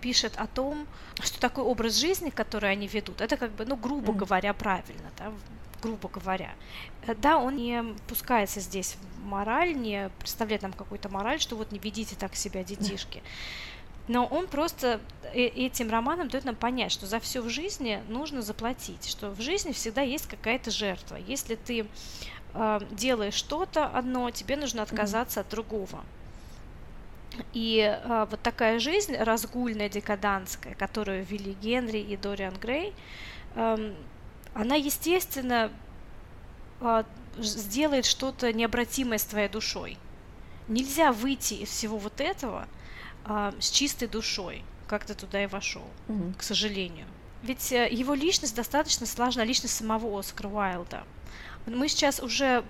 [0.00, 0.86] пишет о том,
[1.20, 4.16] что такой образ жизни, который они ведут, это как бы, ну, грубо mm.
[4.16, 5.32] говоря, правильно, да,
[5.82, 6.50] грубо говоря.
[7.06, 11.72] Э, да, он не пускается здесь в мораль, не представляет нам какую-то мораль, что вот
[11.72, 13.22] не ведите так себя, детишки.
[14.06, 15.00] Но он просто
[15.32, 19.40] э, этим романом дает нам понять, что за все в жизни нужно заплатить, что в
[19.40, 21.16] жизни всегда есть какая-то жертва.
[21.16, 21.86] Если ты
[22.52, 25.44] э, делаешь что-то одно, тебе нужно отказаться mm-hmm.
[25.44, 26.04] от другого.
[27.54, 32.92] И э, вот такая жизнь разгульная, декаданская, которую вели Генри и Дориан Грей,
[33.54, 33.94] э,
[34.52, 35.70] она, естественно,
[36.82, 37.04] э,
[37.38, 39.96] сделает что-то необратимое с твоей душой.
[40.68, 42.68] Нельзя выйти из всего вот этого–
[43.24, 46.34] а, с чистой душой, как ты туда и вошел, mm-hmm.
[46.38, 47.06] к сожалению.
[47.42, 51.04] Ведь э, его личность достаточно сложна, личность самого Оскара Уайлда.
[51.66, 52.64] Мы сейчас уже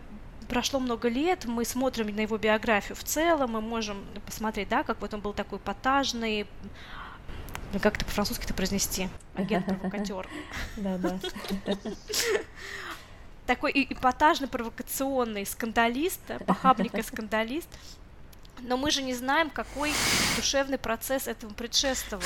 [0.48, 5.00] прошло много лет, мы смотрим на его биографию в целом, мы можем посмотреть, да, как
[5.00, 6.46] вот он был такой потажный,
[7.72, 9.08] ну, как это по-французски-то произнести?
[9.34, 10.28] Агент-провокатер.
[10.76, 11.18] Да-да.
[13.46, 17.68] Такой эпатажный, провокационный скандалист, похабник и скандалист.
[18.64, 19.92] Но мы же не знаем, какой
[20.36, 22.24] душевный процесс этому предшествовал.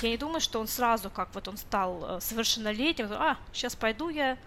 [0.00, 4.08] Я не думаю, что он сразу, как вот он стал э, совершеннолетним, а, сейчас пойду
[4.08, 4.38] я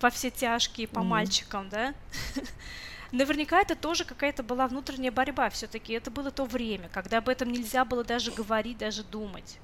[0.00, 1.04] во все тяжкие по mm-hmm.
[1.04, 1.94] мальчикам, да?
[3.12, 5.50] Наверняка это тоже какая-то была внутренняя борьба.
[5.50, 9.58] Все-таки это было то время, когда об этом нельзя было даже говорить, даже думать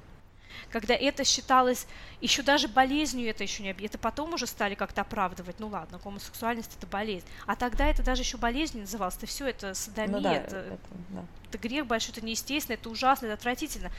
[0.71, 1.87] когда это считалось
[2.21, 6.77] еще даже болезнью, это еще не это потом уже стали как-то оправдывать, ну ладно, гомосексуальность
[6.77, 10.35] это болезнь, а тогда это даже еще болезнь называлось, это все это садомия, ну, да,
[10.35, 10.79] это, это,
[11.11, 11.25] да.
[11.49, 13.91] это грех большой, это неестественно, это ужасно, это отвратительно.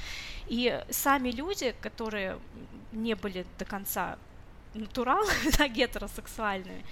[0.48, 2.40] И сами люди, которые
[2.92, 4.18] не были до конца
[4.74, 6.84] натуралами, да, гетеросексуальными,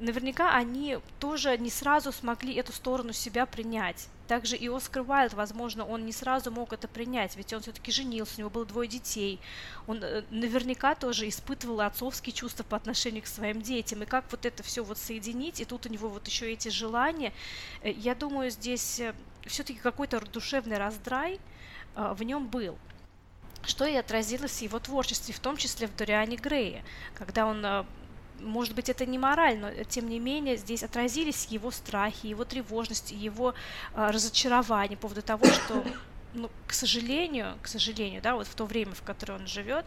[0.00, 4.08] наверняка они тоже не сразу смогли эту сторону себя принять.
[4.26, 8.34] Также и Оскар Уайлд, возможно, он не сразу мог это принять, ведь он все-таки женился,
[8.36, 9.40] у него было двое детей.
[9.88, 14.02] Он э, наверняка тоже испытывал отцовские чувства по отношению к своим детям.
[14.04, 17.32] И как вот это все вот соединить, и тут у него вот еще эти желания.
[17.82, 19.14] Э, я думаю, здесь э,
[19.46, 21.40] все-таки какой-то душевный раздрай
[21.96, 22.78] в нем был
[23.62, 26.82] что и отразилось в его творчестве, в том числе в Дориане Грее,
[27.14, 27.84] когда он
[28.42, 33.12] может быть, это не мораль, но тем не менее здесь отразились его страхи, его тревожность,
[33.12, 33.54] его
[33.94, 35.84] э, разочарование по поводу того, что,
[36.34, 39.84] ну, к сожалению, к сожалению, да, вот в то время, в которое он живет,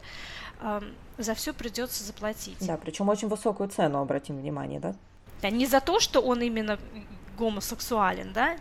[0.62, 0.82] э,
[1.18, 2.58] за все придется заплатить.
[2.62, 4.96] Да, причем очень высокую цену, обратим внимание, да?
[5.42, 6.80] Да, не за то, что он именно
[7.38, 8.58] гомосексуален, да,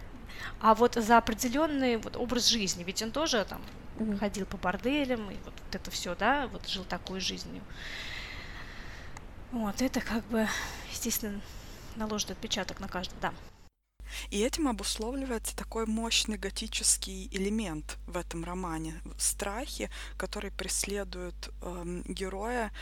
[0.61, 3.61] а вот за определенный вот образ жизни, ведь он тоже там
[3.99, 4.19] mm-hmm.
[4.19, 7.63] ходил по борделям и вот это все, да, вот жил такой жизнью.
[9.53, 10.49] Вот, это как бы,
[10.91, 11.41] естественно,
[11.97, 13.35] наложит отпечаток на каждого, да.
[14.31, 18.95] И этим обусловливается такой мощный готический элемент в этом романе.
[19.19, 22.73] Страхи, которые преследуют э, героя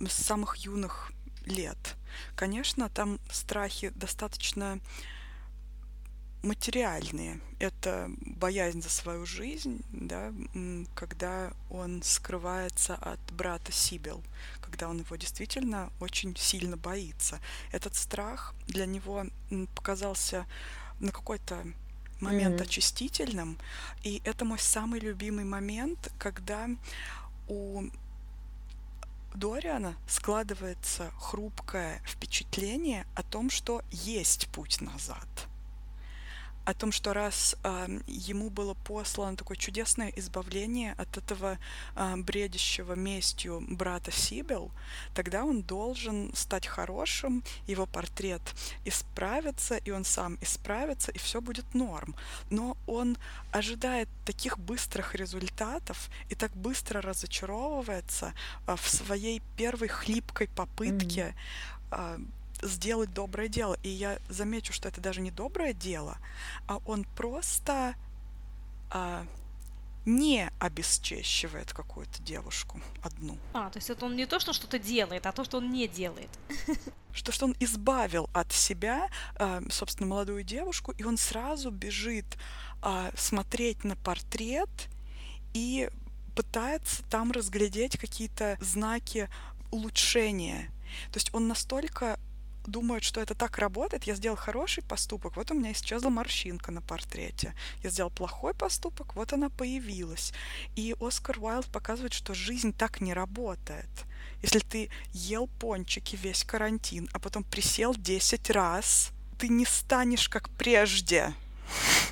[0.00, 1.12] с самых юных
[1.44, 1.96] лет.
[2.36, 4.80] Конечно, там страхи достаточно
[6.42, 7.40] материальные.
[7.58, 10.32] Это боязнь за свою жизнь, да,
[10.94, 14.22] когда он скрывается от брата Сибил,
[14.60, 17.40] когда он его действительно очень сильно боится.
[17.72, 19.26] Этот страх для него
[19.74, 20.46] показался
[21.00, 21.64] на какой-то
[22.20, 22.64] момент mm-hmm.
[22.64, 23.58] очистительным,
[24.02, 26.68] и это мой самый любимый момент, когда
[27.48, 27.84] у
[29.34, 35.28] Дориана складывается хрупкое впечатление о том, что есть путь назад–
[36.68, 41.58] о том, что раз э, ему было послано такое чудесное избавление от этого
[41.96, 44.70] э, бредящего местью брата Сибил,
[45.14, 48.42] тогда он должен стать хорошим, его портрет
[48.84, 52.14] исправится, и он сам исправится, и все будет норм.
[52.50, 53.16] Но он
[53.50, 58.34] ожидает таких быстрых результатов и так быстро разочаровывается
[58.66, 61.34] э, в своей первой хлипкой попытке
[61.90, 62.28] mm-hmm
[62.62, 63.76] сделать доброе дело.
[63.82, 66.18] И я замечу, что это даже не доброе дело,
[66.66, 67.94] а он просто
[68.90, 69.26] а,
[70.08, 73.36] не обесчещивает какую-то девушку одну.
[73.52, 75.86] А, то есть это он не то, что что-то делает, а то, что он не
[75.86, 76.30] делает.
[77.10, 82.26] Что, что он избавил от себя, э, собственно, молодую девушку, и он сразу бежит
[82.82, 84.68] э, смотреть на портрет
[85.52, 85.90] и
[86.36, 89.28] пытается там разглядеть какие-то знаки
[89.72, 90.70] улучшение.
[91.12, 92.20] То есть он настолько
[92.68, 94.04] думают, что это так работает.
[94.04, 97.54] Я сделал хороший поступок, вот у меня исчезла морщинка на портрете.
[97.82, 100.32] Я сделал плохой поступок, вот она появилась.
[100.76, 103.88] И Оскар Уайлд показывает, что жизнь так не работает.
[104.42, 110.48] Если ты ел пончики весь карантин, а потом присел 10 раз, ты не станешь как
[110.50, 111.34] прежде.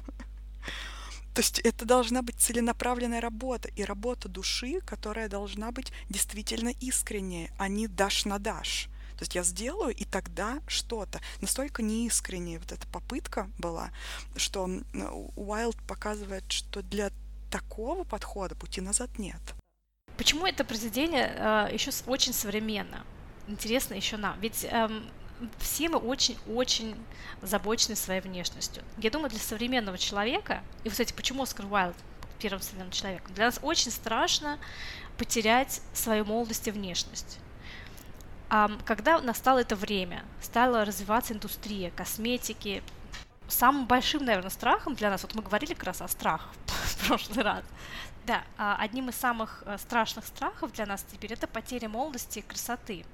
[1.34, 7.50] То есть это должна быть целенаправленная работа и работа души, которая должна быть действительно искренняя,
[7.58, 8.88] а не дашь на дашь.
[9.16, 11.20] То есть я сделаю, и тогда что-то.
[11.40, 13.90] Настолько неискренняя вот эта попытка была,
[14.36, 14.68] что
[15.36, 17.10] Уайлд показывает, что для
[17.50, 19.40] такого подхода пути назад нет.
[20.16, 23.04] Почему это произведение э, еще очень современно?
[23.48, 24.38] Интересно еще нам.
[24.40, 25.08] Ведь эм,
[25.58, 26.96] все мы очень-очень
[27.42, 28.82] озабочены своей внешностью.
[28.98, 31.96] Я думаю, для современного человека, и, кстати, почему Оскар Уайлд
[32.38, 34.58] первым современным человеком, для нас очень страшно
[35.16, 37.38] потерять свою молодость и внешность.
[38.48, 42.82] Когда настало это время, стала развиваться индустрия косметики,
[43.48, 47.44] самым большим, наверное, страхом для нас, вот мы говорили как раз о страхах в прошлый
[47.44, 47.64] раз,
[48.26, 52.42] да, а одним из самых э, страшных страхов для нас теперь это потеря молодости и
[52.42, 53.04] красоты.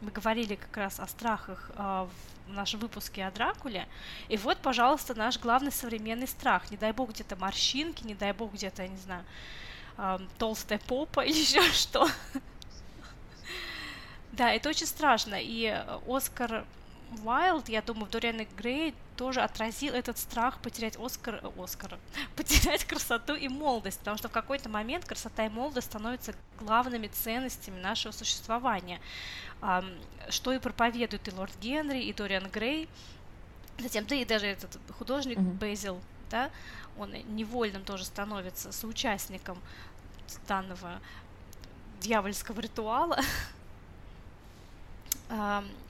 [0.00, 2.06] Мы говорили как раз о страхах э,
[2.48, 3.86] в нашем выпуске о Дракуле,
[4.28, 6.70] и вот, пожалуйста, наш главный современный страх.
[6.70, 9.24] Не дай бог где-то морщинки, не дай бог где-то, я не знаю,
[10.38, 12.08] толстая попа или еще что.
[14.32, 15.36] Да, это очень страшно.
[15.40, 16.64] И э, Оскар
[17.24, 21.98] Уайлд, я думаю, в Дориане Грей тоже отразил этот страх потерять Оскар, э, Оскара,
[22.36, 27.80] потерять красоту и молодость, потому что в какой-то момент красота и молодость становятся главными ценностями
[27.80, 29.00] нашего существования,
[30.30, 32.88] что и проповедует и Лорд Генри, и Дориан Грей,
[33.78, 35.58] затем, да и даже этот художник mm-hmm.
[35.58, 36.00] Безил,
[36.30, 36.50] да,
[36.98, 39.58] он невольным тоже становится соучастником
[40.46, 41.00] данного
[42.00, 43.18] дьявольского ритуала,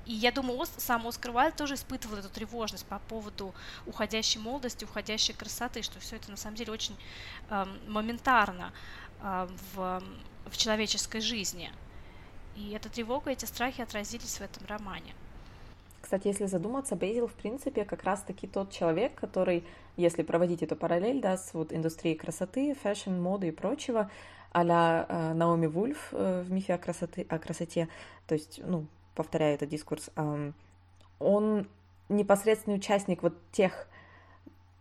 [0.07, 3.55] И я думаю, сам Оскар Уайлд тоже испытывал эту тревожность по поводу
[3.87, 6.97] уходящей молодости, уходящей красоты, что все это на самом деле очень
[7.89, 8.73] моментарно
[9.21, 10.03] в,
[10.47, 11.73] в человеческой жизни.
[12.57, 15.15] И эта тревога, эти страхи отразились в этом романе.
[16.03, 19.65] Кстати, если задуматься, Бейзил, в принципе, как раз-таки тот человек, который,
[19.97, 24.11] если проводить эту параллель, да, с вот индустрией красоты, fashion, моды и прочего,
[24.53, 27.89] а-ля э, Наоми Вульф э, в мифе о, красоты, о красоте,
[28.27, 30.11] то есть, ну, повторяю этот дискурс,
[31.19, 31.69] он
[32.09, 33.87] непосредственный участник вот тех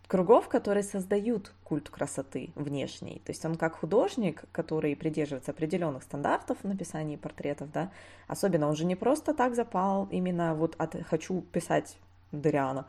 [0.10, 3.22] кругов, которые создают культ красоты внешней.
[3.26, 7.92] То есть он как художник, который придерживается определенных стандартов в написании портретов, да,
[8.28, 11.98] особенно он же не просто так запал именно вот от «хочу писать
[12.32, 12.88] Дориана»,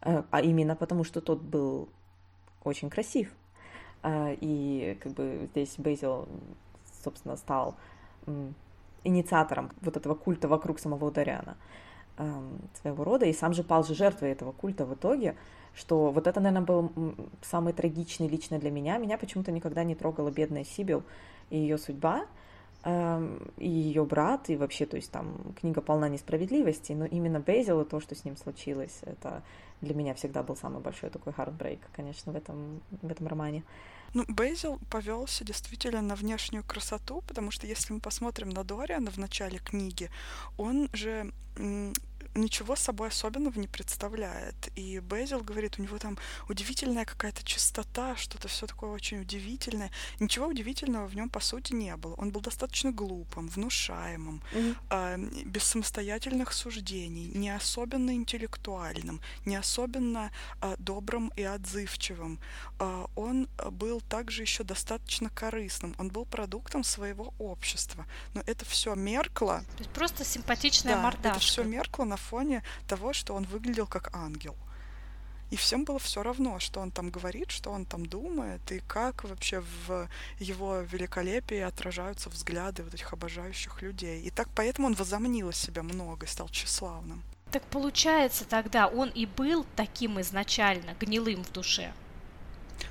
[0.00, 1.90] э, а именно потому, что тот был
[2.64, 3.30] очень красив.
[4.02, 6.26] Э, и как бы здесь Бейзил,
[7.02, 7.76] собственно, стал
[9.04, 11.56] инициатором вот этого культа вокруг самого Дариана
[12.16, 15.36] эм, своего рода, и сам же пал же жертвой этого культа в итоге,
[15.74, 16.92] что вот это, наверное, был
[17.42, 18.98] самый трагичный лично для меня.
[18.98, 21.02] Меня почему-то никогда не трогала бедная Сибил
[21.50, 22.26] и ее судьба,
[22.84, 27.80] эм, и ее брат, и вообще, то есть там книга полна несправедливости, но именно Бейзил
[27.80, 29.42] и то, что с ним случилось, это
[29.80, 33.64] для меня всегда был самый большой такой хардбрейк, конечно, в этом, в этом романе.
[34.14, 39.18] Ну, Бейзил повелся действительно на внешнюю красоту, потому что если мы посмотрим на Дориана в
[39.18, 40.08] начале книги,
[40.56, 41.32] он же
[42.34, 44.54] ничего собой особенного не представляет.
[44.76, 46.18] И Безил говорит, у него там
[46.48, 49.90] удивительная какая-то чистота, что-то все такое очень удивительное.
[50.20, 52.14] Ничего удивительного в нем по сути не было.
[52.14, 54.76] Он был достаточно глупым, внушаемым, mm-hmm.
[54.90, 60.30] э, без самостоятельных суждений, не особенно интеллектуальным, не особенно
[60.60, 62.40] э, добрым и отзывчивым.
[62.78, 65.94] Э, он был также еще достаточно корыстным.
[65.98, 68.06] Он был продуктом своего общества.
[68.34, 69.64] Но это все меркло.
[69.76, 71.28] То есть просто симпатичная да, мордашка.
[71.28, 74.56] Это все меркло на фоне того, что он выглядел как ангел.
[75.50, 79.24] И всем было все равно, что он там говорит, что он там думает, и как
[79.24, 80.08] вообще в
[80.40, 84.22] его великолепии отражаются взгляды вот этих обожающих людей.
[84.22, 87.22] И так поэтому он возомнил себя много и стал тщеславным.
[87.52, 91.92] Так получается тогда он и был таким изначально гнилым в душе.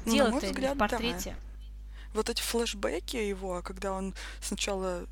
[0.06, 1.32] Ну, Дело-то взгляд, в портрете.
[1.32, 1.36] Да.
[2.14, 5.06] Вот эти флешбеки его, когда он сначала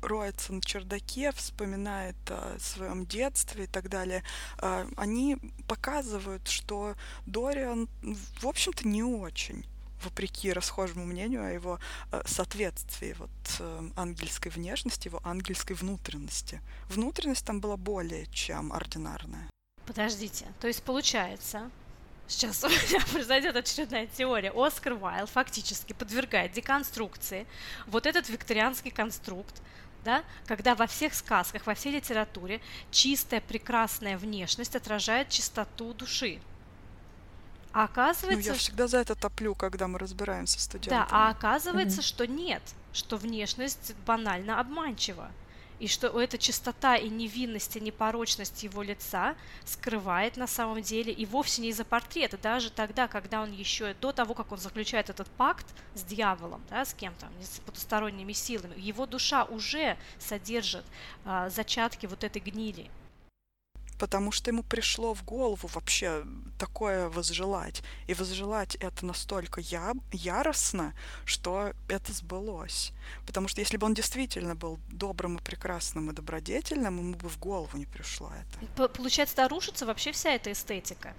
[0.00, 4.22] роется на чердаке, вспоминает о своем детстве и так далее,
[4.58, 6.94] а, они показывают, что
[7.26, 9.66] Дориан, в общем-то, не очень
[10.04, 11.78] вопреки расхожему мнению о его
[12.10, 16.60] э, соответствии вот э, ангельской внешности, его ангельской внутренности.
[16.88, 19.48] Внутренность там была более чем ординарная.
[19.86, 21.70] Подождите, то есть получается,
[22.26, 27.46] сейчас у меня произойдет очередная теория, Оскар Уайлд фактически подвергает деконструкции
[27.86, 29.62] вот этот викторианский конструкт
[30.04, 32.60] да, когда во всех сказках, во всей литературе
[32.90, 36.40] чистая, прекрасная внешность отражает чистоту души.
[37.72, 38.50] А оказывается...
[38.50, 41.00] Ну, я всегда за это топлю, когда мы разбираемся с студентами.
[41.00, 42.04] Да, а оказывается, mm-hmm.
[42.04, 42.62] что нет,
[42.92, 45.30] что внешность банально обманчива
[45.82, 51.26] и что эта чистота и невинность, и непорочность его лица скрывает на самом деле и
[51.26, 55.26] вовсе не из-за портрета, даже тогда, когда он еще до того, как он заключает этот
[55.30, 60.84] пакт с дьяволом, да, с кем-то, с потусторонними силами, его душа уже содержит
[61.24, 62.88] а, зачатки вот этой гнили
[64.02, 66.24] потому что ему пришло в голову вообще
[66.58, 67.84] такое возжелать.
[68.08, 70.92] И возжелать это настолько я, яростно,
[71.24, 72.92] что это сбылось.
[73.26, 77.38] Потому что если бы он действительно был добрым и прекрасным и добродетельным, ему бы в
[77.38, 78.88] голову не пришло это.
[78.88, 81.14] Получается, рушится вообще вся эта эстетика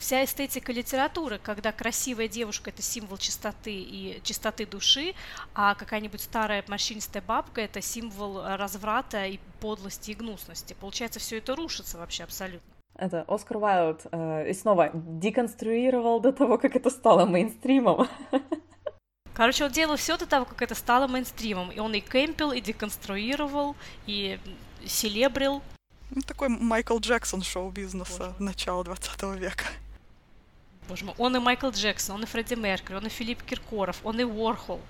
[0.00, 5.14] вся эстетика литературы, когда красивая девушка это символ чистоты и чистоты души,
[5.54, 10.74] а какая-нибудь старая морщинистая бабка это символ разврата и подлости и гнусности.
[10.80, 12.68] Получается, все это рушится вообще абсолютно.
[12.96, 18.08] Это Оскар Уайлд э, и снова деконструировал до того, как это стало мейнстримом.
[19.34, 21.70] Короче, он делал все до того, как это стало мейнстримом.
[21.70, 23.76] И он и кемпил, и деконструировал,
[24.06, 24.38] и
[24.84, 25.62] селебрил.
[26.10, 29.64] Ну, такой Майкл Джексон шоу-бизнеса начала 20 века.
[30.90, 34.18] Боже мой, он и Майкл Джексон, он и Фредди Меркьюри, он и Филипп Киркоров, он
[34.18, 34.80] и Уорхол.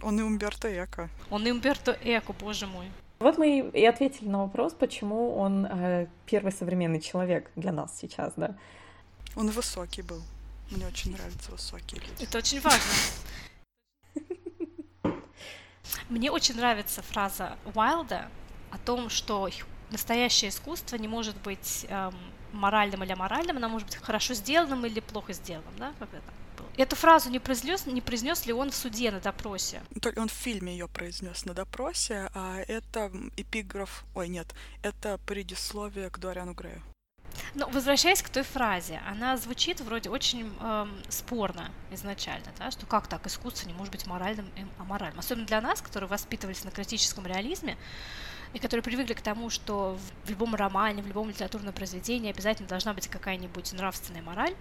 [0.00, 1.10] Он и Умберто Эко.
[1.28, 2.90] Он и Умберто Эко, боже мой.
[3.18, 8.32] Вот мы и ответили на вопрос, почему он э, первый современный человек для нас сейчас,
[8.36, 8.56] да.
[9.36, 10.22] Он высокий был.
[10.70, 12.22] Мне очень нравятся высокие люди.
[12.22, 12.80] Это очень важно.
[16.08, 18.30] Мне очень нравится фраза Уайлда
[18.70, 19.50] о том, что
[19.90, 22.14] настоящее искусство не может быть эм,
[22.52, 26.68] моральным или аморальным, она может быть хорошо сделанным или плохо сделанным, да, как это было.
[26.76, 29.82] Эту фразу не произнес, не произнес ли он в суде на допросе?
[30.16, 36.18] Он в фильме ее произнес на допросе, а это эпиграф, ой, нет, это предисловие к
[36.18, 36.82] Дориану Грею.
[37.54, 43.06] Ну, возвращаясь к той фразе, она звучит вроде очень эм, спорно изначально, да, что как
[43.08, 45.18] так искусство не может быть моральным и аморальным.
[45.18, 47.76] Особенно для нас, которые воспитывались на критическом реализме,
[48.52, 52.94] и которые привыкли к тому, что в любом романе, в любом литературном произведении обязательно должна
[52.94, 54.54] быть какая-нибудь нравственная мораль,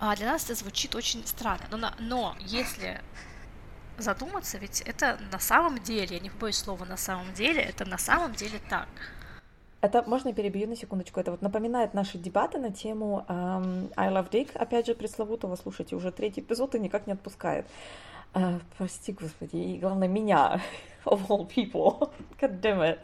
[0.00, 1.64] а для нас это звучит очень странно.
[1.70, 3.00] Но, но если
[3.96, 7.98] задуматься, ведь это на самом деле, я не побоюсь слова на самом деле, это на
[7.98, 8.88] самом деле так.
[9.80, 11.20] Это можно перебью на секундочку.
[11.20, 15.54] Это вот напоминает наши дебаты на тему um, I Love Dick, опять же, пресловутого.
[15.54, 17.64] Слушайте, уже третий эпизод и никак не отпускает.
[18.34, 20.60] Uh, прости, господи, и главное, меня,
[21.04, 22.98] of all people, god damn it,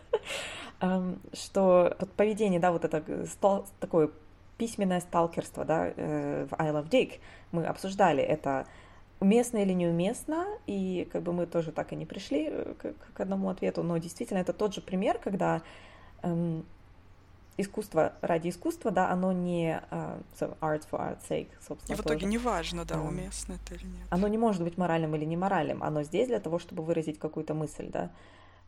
[0.81, 4.11] um, что вот поведение, да, вот это стал, такое
[4.59, 7.21] письменное сталкерство, да, э, в I Love Dick,
[7.53, 8.67] мы обсуждали это
[9.21, 13.21] уместно или неуместно, и как бы мы тоже так и не пришли э, к, к
[13.21, 15.63] одному ответу, но действительно это тот же пример, когда
[16.23, 16.65] эм,
[17.57, 21.95] искусство ради искусства, да, оно не uh, so art for art's sake, собственно.
[21.95, 22.27] И в итоге тоже.
[22.27, 24.07] не важно, да, um, уместно это или нет.
[24.11, 27.89] Оно не может быть моральным или неморальным, оно здесь для того, чтобы выразить какую-то мысль,
[27.91, 28.11] да,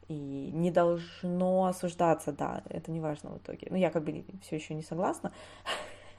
[0.09, 0.15] и
[0.53, 3.67] не должно осуждаться, да, это не важно в итоге.
[3.71, 5.33] Ну, я как бы все еще не согласна,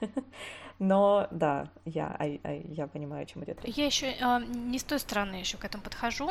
[0.78, 3.74] но да, я, I, I, я понимаю, о чем идет речь.
[3.74, 6.30] Я еще э, не с той стороны еще к этому подхожу.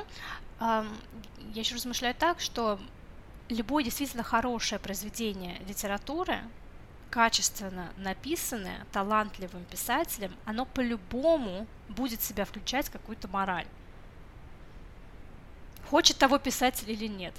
[0.59, 0.83] Э,
[1.53, 2.79] я еще размышляю так, что
[3.49, 6.39] любое действительно хорошее произведение литературы,
[7.09, 13.67] качественно написанное, талантливым писателем, оно по-любому будет в себя включать какую-то мораль.
[15.89, 17.33] Хочет того писатель или нет.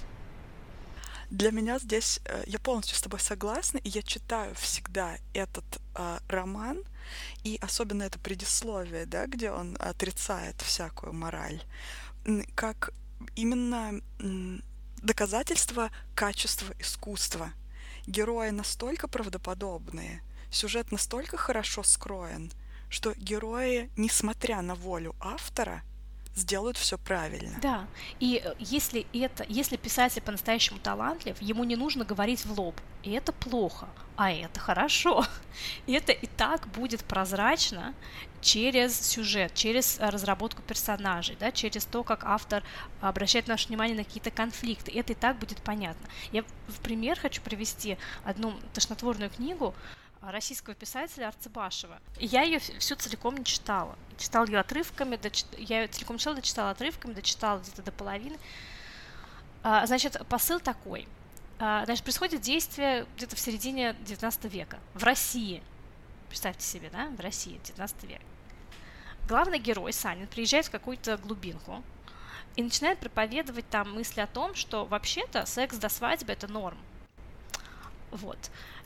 [1.29, 5.63] Для меня здесь э, я полностью с тобой согласна, и я читаю всегда этот
[5.95, 6.83] э, роман,
[7.43, 11.61] и особенно это предисловие, да, где он отрицает всякую мораль,
[12.55, 12.93] как
[13.35, 14.01] именно
[15.01, 17.51] доказательство качества искусства.
[18.07, 20.21] Герои настолько правдоподобные,
[20.51, 22.51] сюжет настолько хорошо скроен,
[22.89, 25.83] что герои, несмотря на волю автора,
[26.35, 27.57] сделают все правильно.
[27.61, 27.87] Да,
[28.19, 33.11] и э, если это, если писатель по-настоящему талантлив, ему не нужно говорить в лоб, и
[33.11, 35.25] это плохо, а это хорошо.
[35.87, 37.93] И это и так будет прозрачно
[38.41, 42.63] через сюжет, через э, разработку персонажей, да, через то, как автор
[43.01, 44.91] обращает наше внимание на какие-то конфликты.
[44.91, 46.07] Это и так будет понятно.
[46.31, 49.73] Я в пример хочу привести одну тошнотворную книгу,
[50.21, 51.99] российского писателя Арцебашева.
[52.19, 53.97] Я ее всю целиком не читала.
[54.17, 55.45] Читала ее отрывками, дочит...
[55.57, 58.37] я ее целиком читала, дочитала отрывками, дочитала где-то до половины.
[59.63, 61.07] А, значит, посыл такой.
[61.59, 65.63] А, значит, происходит действие где-то в середине 19 века в России.
[66.27, 68.21] Представьте себе, да, в России, 19 век.
[69.29, 71.83] Главный герой, Санин, приезжает в какую-то глубинку,
[72.55, 76.79] и начинает проповедовать там мысли о том, что вообще-то секс до свадьбы это норм.
[78.09, 78.39] Вот.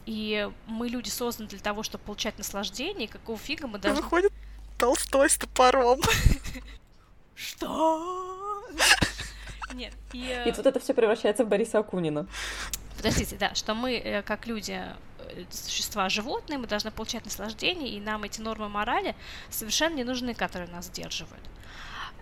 [0.06, 4.02] И мы люди созданы для того, чтобы получать наслаждение, и какого фига мы должны...
[4.02, 4.34] Выходит
[4.78, 6.02] Толстой с топором.
[7.36, 8.66] Что?
[9.74, 9.94] Нет.
[10.12, 12.28] И, э, и тут это все превращается в Бориса Акунина.
[13.04, 14.82] Подождите, да, что мы, э, как люди,
[15.20, 19.14] э, существа животные, мы должны получать наслаждение, и нам эти нормы морали
[19.50, 21.44] совершенно не нужны, которые нас сдерживают.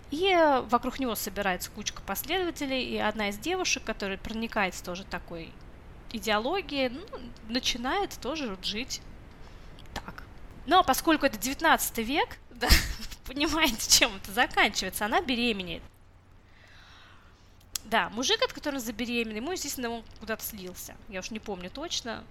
[0.09, 0.35] И
[0.71, 5.53] вокруг него собирается кучка последователей, и одна из девушек, которая проникается тоже такой
[6.13, 7.05] идеологией, ну,
[7.47, 9.01] начинает тоже жить
[9.93, 10.23] так.
[10.65, 12.69] Но поскольку это 19 век, да,
[13.27, 15.83] понимаете, чем это заканчивается, она беременеет.
[17.91, 20.95] Да, мужик, от которого забеременел, ему, естественно, он куда-то слился.
[21.09, 22.23] Я уж не помню точно.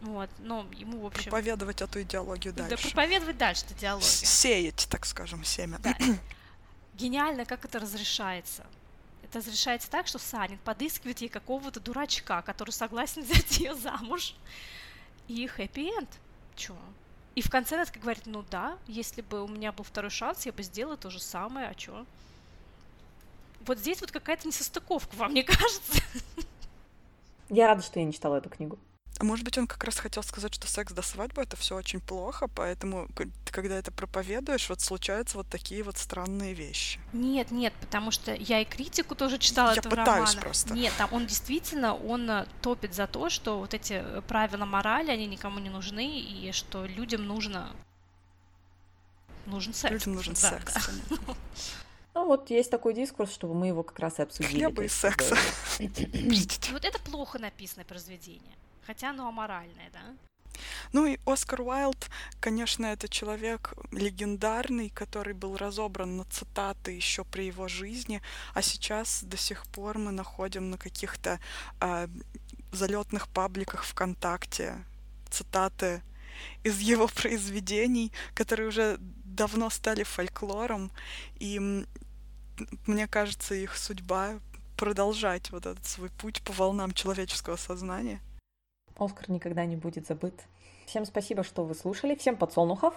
[0.00, 1.24] Вот, но ему, в общем...
[1.24, 2.76] Проповедовать эту идеологию дальше.
[2.76, 4.08] Да, проповедовать дальше эту идеологию.
[4.08, 5.80] Сеять, так скажем, семя.
[5.80, 5.96] Да.
[6.94, 8.64] Гениально, как это разрешается.
[9.24, 14.36] Это разрешается так, что Санин подыскивает ей какого-то дурачка, который согласен взять ее замуж.
[15.26, 16.08] И хэппи-энд.
[16.54, 16.76] Чё?
[17.34, 20.52] И в конце она говорит, ну да, если бы у меня был второй шанс, я
[20.52, 22.06] бы сделала то же самое, а чё?
[23.66, 26.02] Вот здесь вот какая-то несостыковка, вам не кажется?
[27.48, 28.78] Я рада, что я не читала эту книгу.
[29.20, 32.00] А может быть, он как раз хотел сказать, что секс до свадьбы это все очень
[32.00, 33.08] плохо, поэтому
[33.50, 37.00] когда это проповедуешь, вот случаются вот такие вот странные вещи.
[37.12, 40.40] Нет, нет, потому что я и критику тоже читала я этого пытаюсь романа.
[40.40, 40.72] просто.
[40.72, 45.10] Нет, там он действительно, он э, топит за то, что вот эти э, правила морали,
[45.10, 47.72] они никому не нужны, и что людям нужно
[49.46, 49.92] нужен секс.
[49.92, 50.90] Людям нужен да, секс.
[51.10, 51.16] Да.
[52.18, 54.58] Ну вот есть такой дискурс, чтобы мы его как раз и обсудили.
[54.58, 55.36] Хлеба и секса.
[56.72, 58.58] Вот это плохо написанное произведение
[58.88, 60.00] хотя оно аморальное, да?
[60.92, 62.10] Ну и Оскар Уайлд,
[62.40, 68.22] конечно, это человек легендарный, который был разобран на цитаты еще при его жизни,
[68.54, 71.38] а сейчас до сих пор мы находим на каких-то
[71.80, 72.08] э,
[72.72, 74.76] залетных пабликах ВКонтакте
[75.30, 76.00] цитаты
[76.64, 80.90] из его произведений, которые уже давно стали фольклором,
[81.38, 81.84] и
[82.86, 84.40] мне кажется, их судьба
[84.76, 88.20] продолжать вот этот свой путь по волнам человеческого сознания.
[88.96, 90.34] Оскар никогда не будет забыт.
[90.86, 92.14] Всем спасибо, что вы слушали.
[92.14, 92.94] Всем подсолнухов.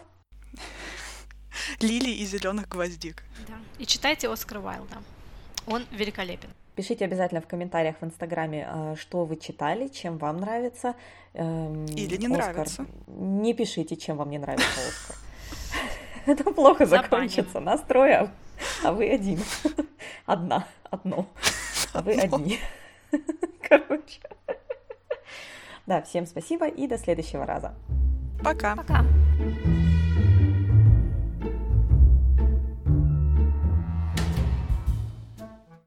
[1.80, 3.24] Лилии и зеленых гвоздик.
[3.48, 3.56] Да.
[3.78, 4.98] И читайте Оскара Уайлда.
[5.68, 6.50] Он великолепен.
[6.76, 10.96] Пишите обязательно в комментариях в Инстаграме, а, что вы читали, чем вам нравится.
[11.34, 12.54] Эм, Или не Оскар.
[12.54, 12.86] нравится.
[13.08, 15.16] Не пишите, чем вам не нравится Оскар.
[16.26, 17.60] Это плохо закончится.
[17.60, 18.32] Настроя,
[18.84, 19.40] а вы один.
[20.26, 21.28] Одна, одно.
[21.94, 22.60] А вы одни.
[23.68, 24.22] Короче.
[25.86, 27.74] Да, всем спасибо и до следующего раза.
[28.44, 28.76] Пока.
[28.76, 29.06] Пока.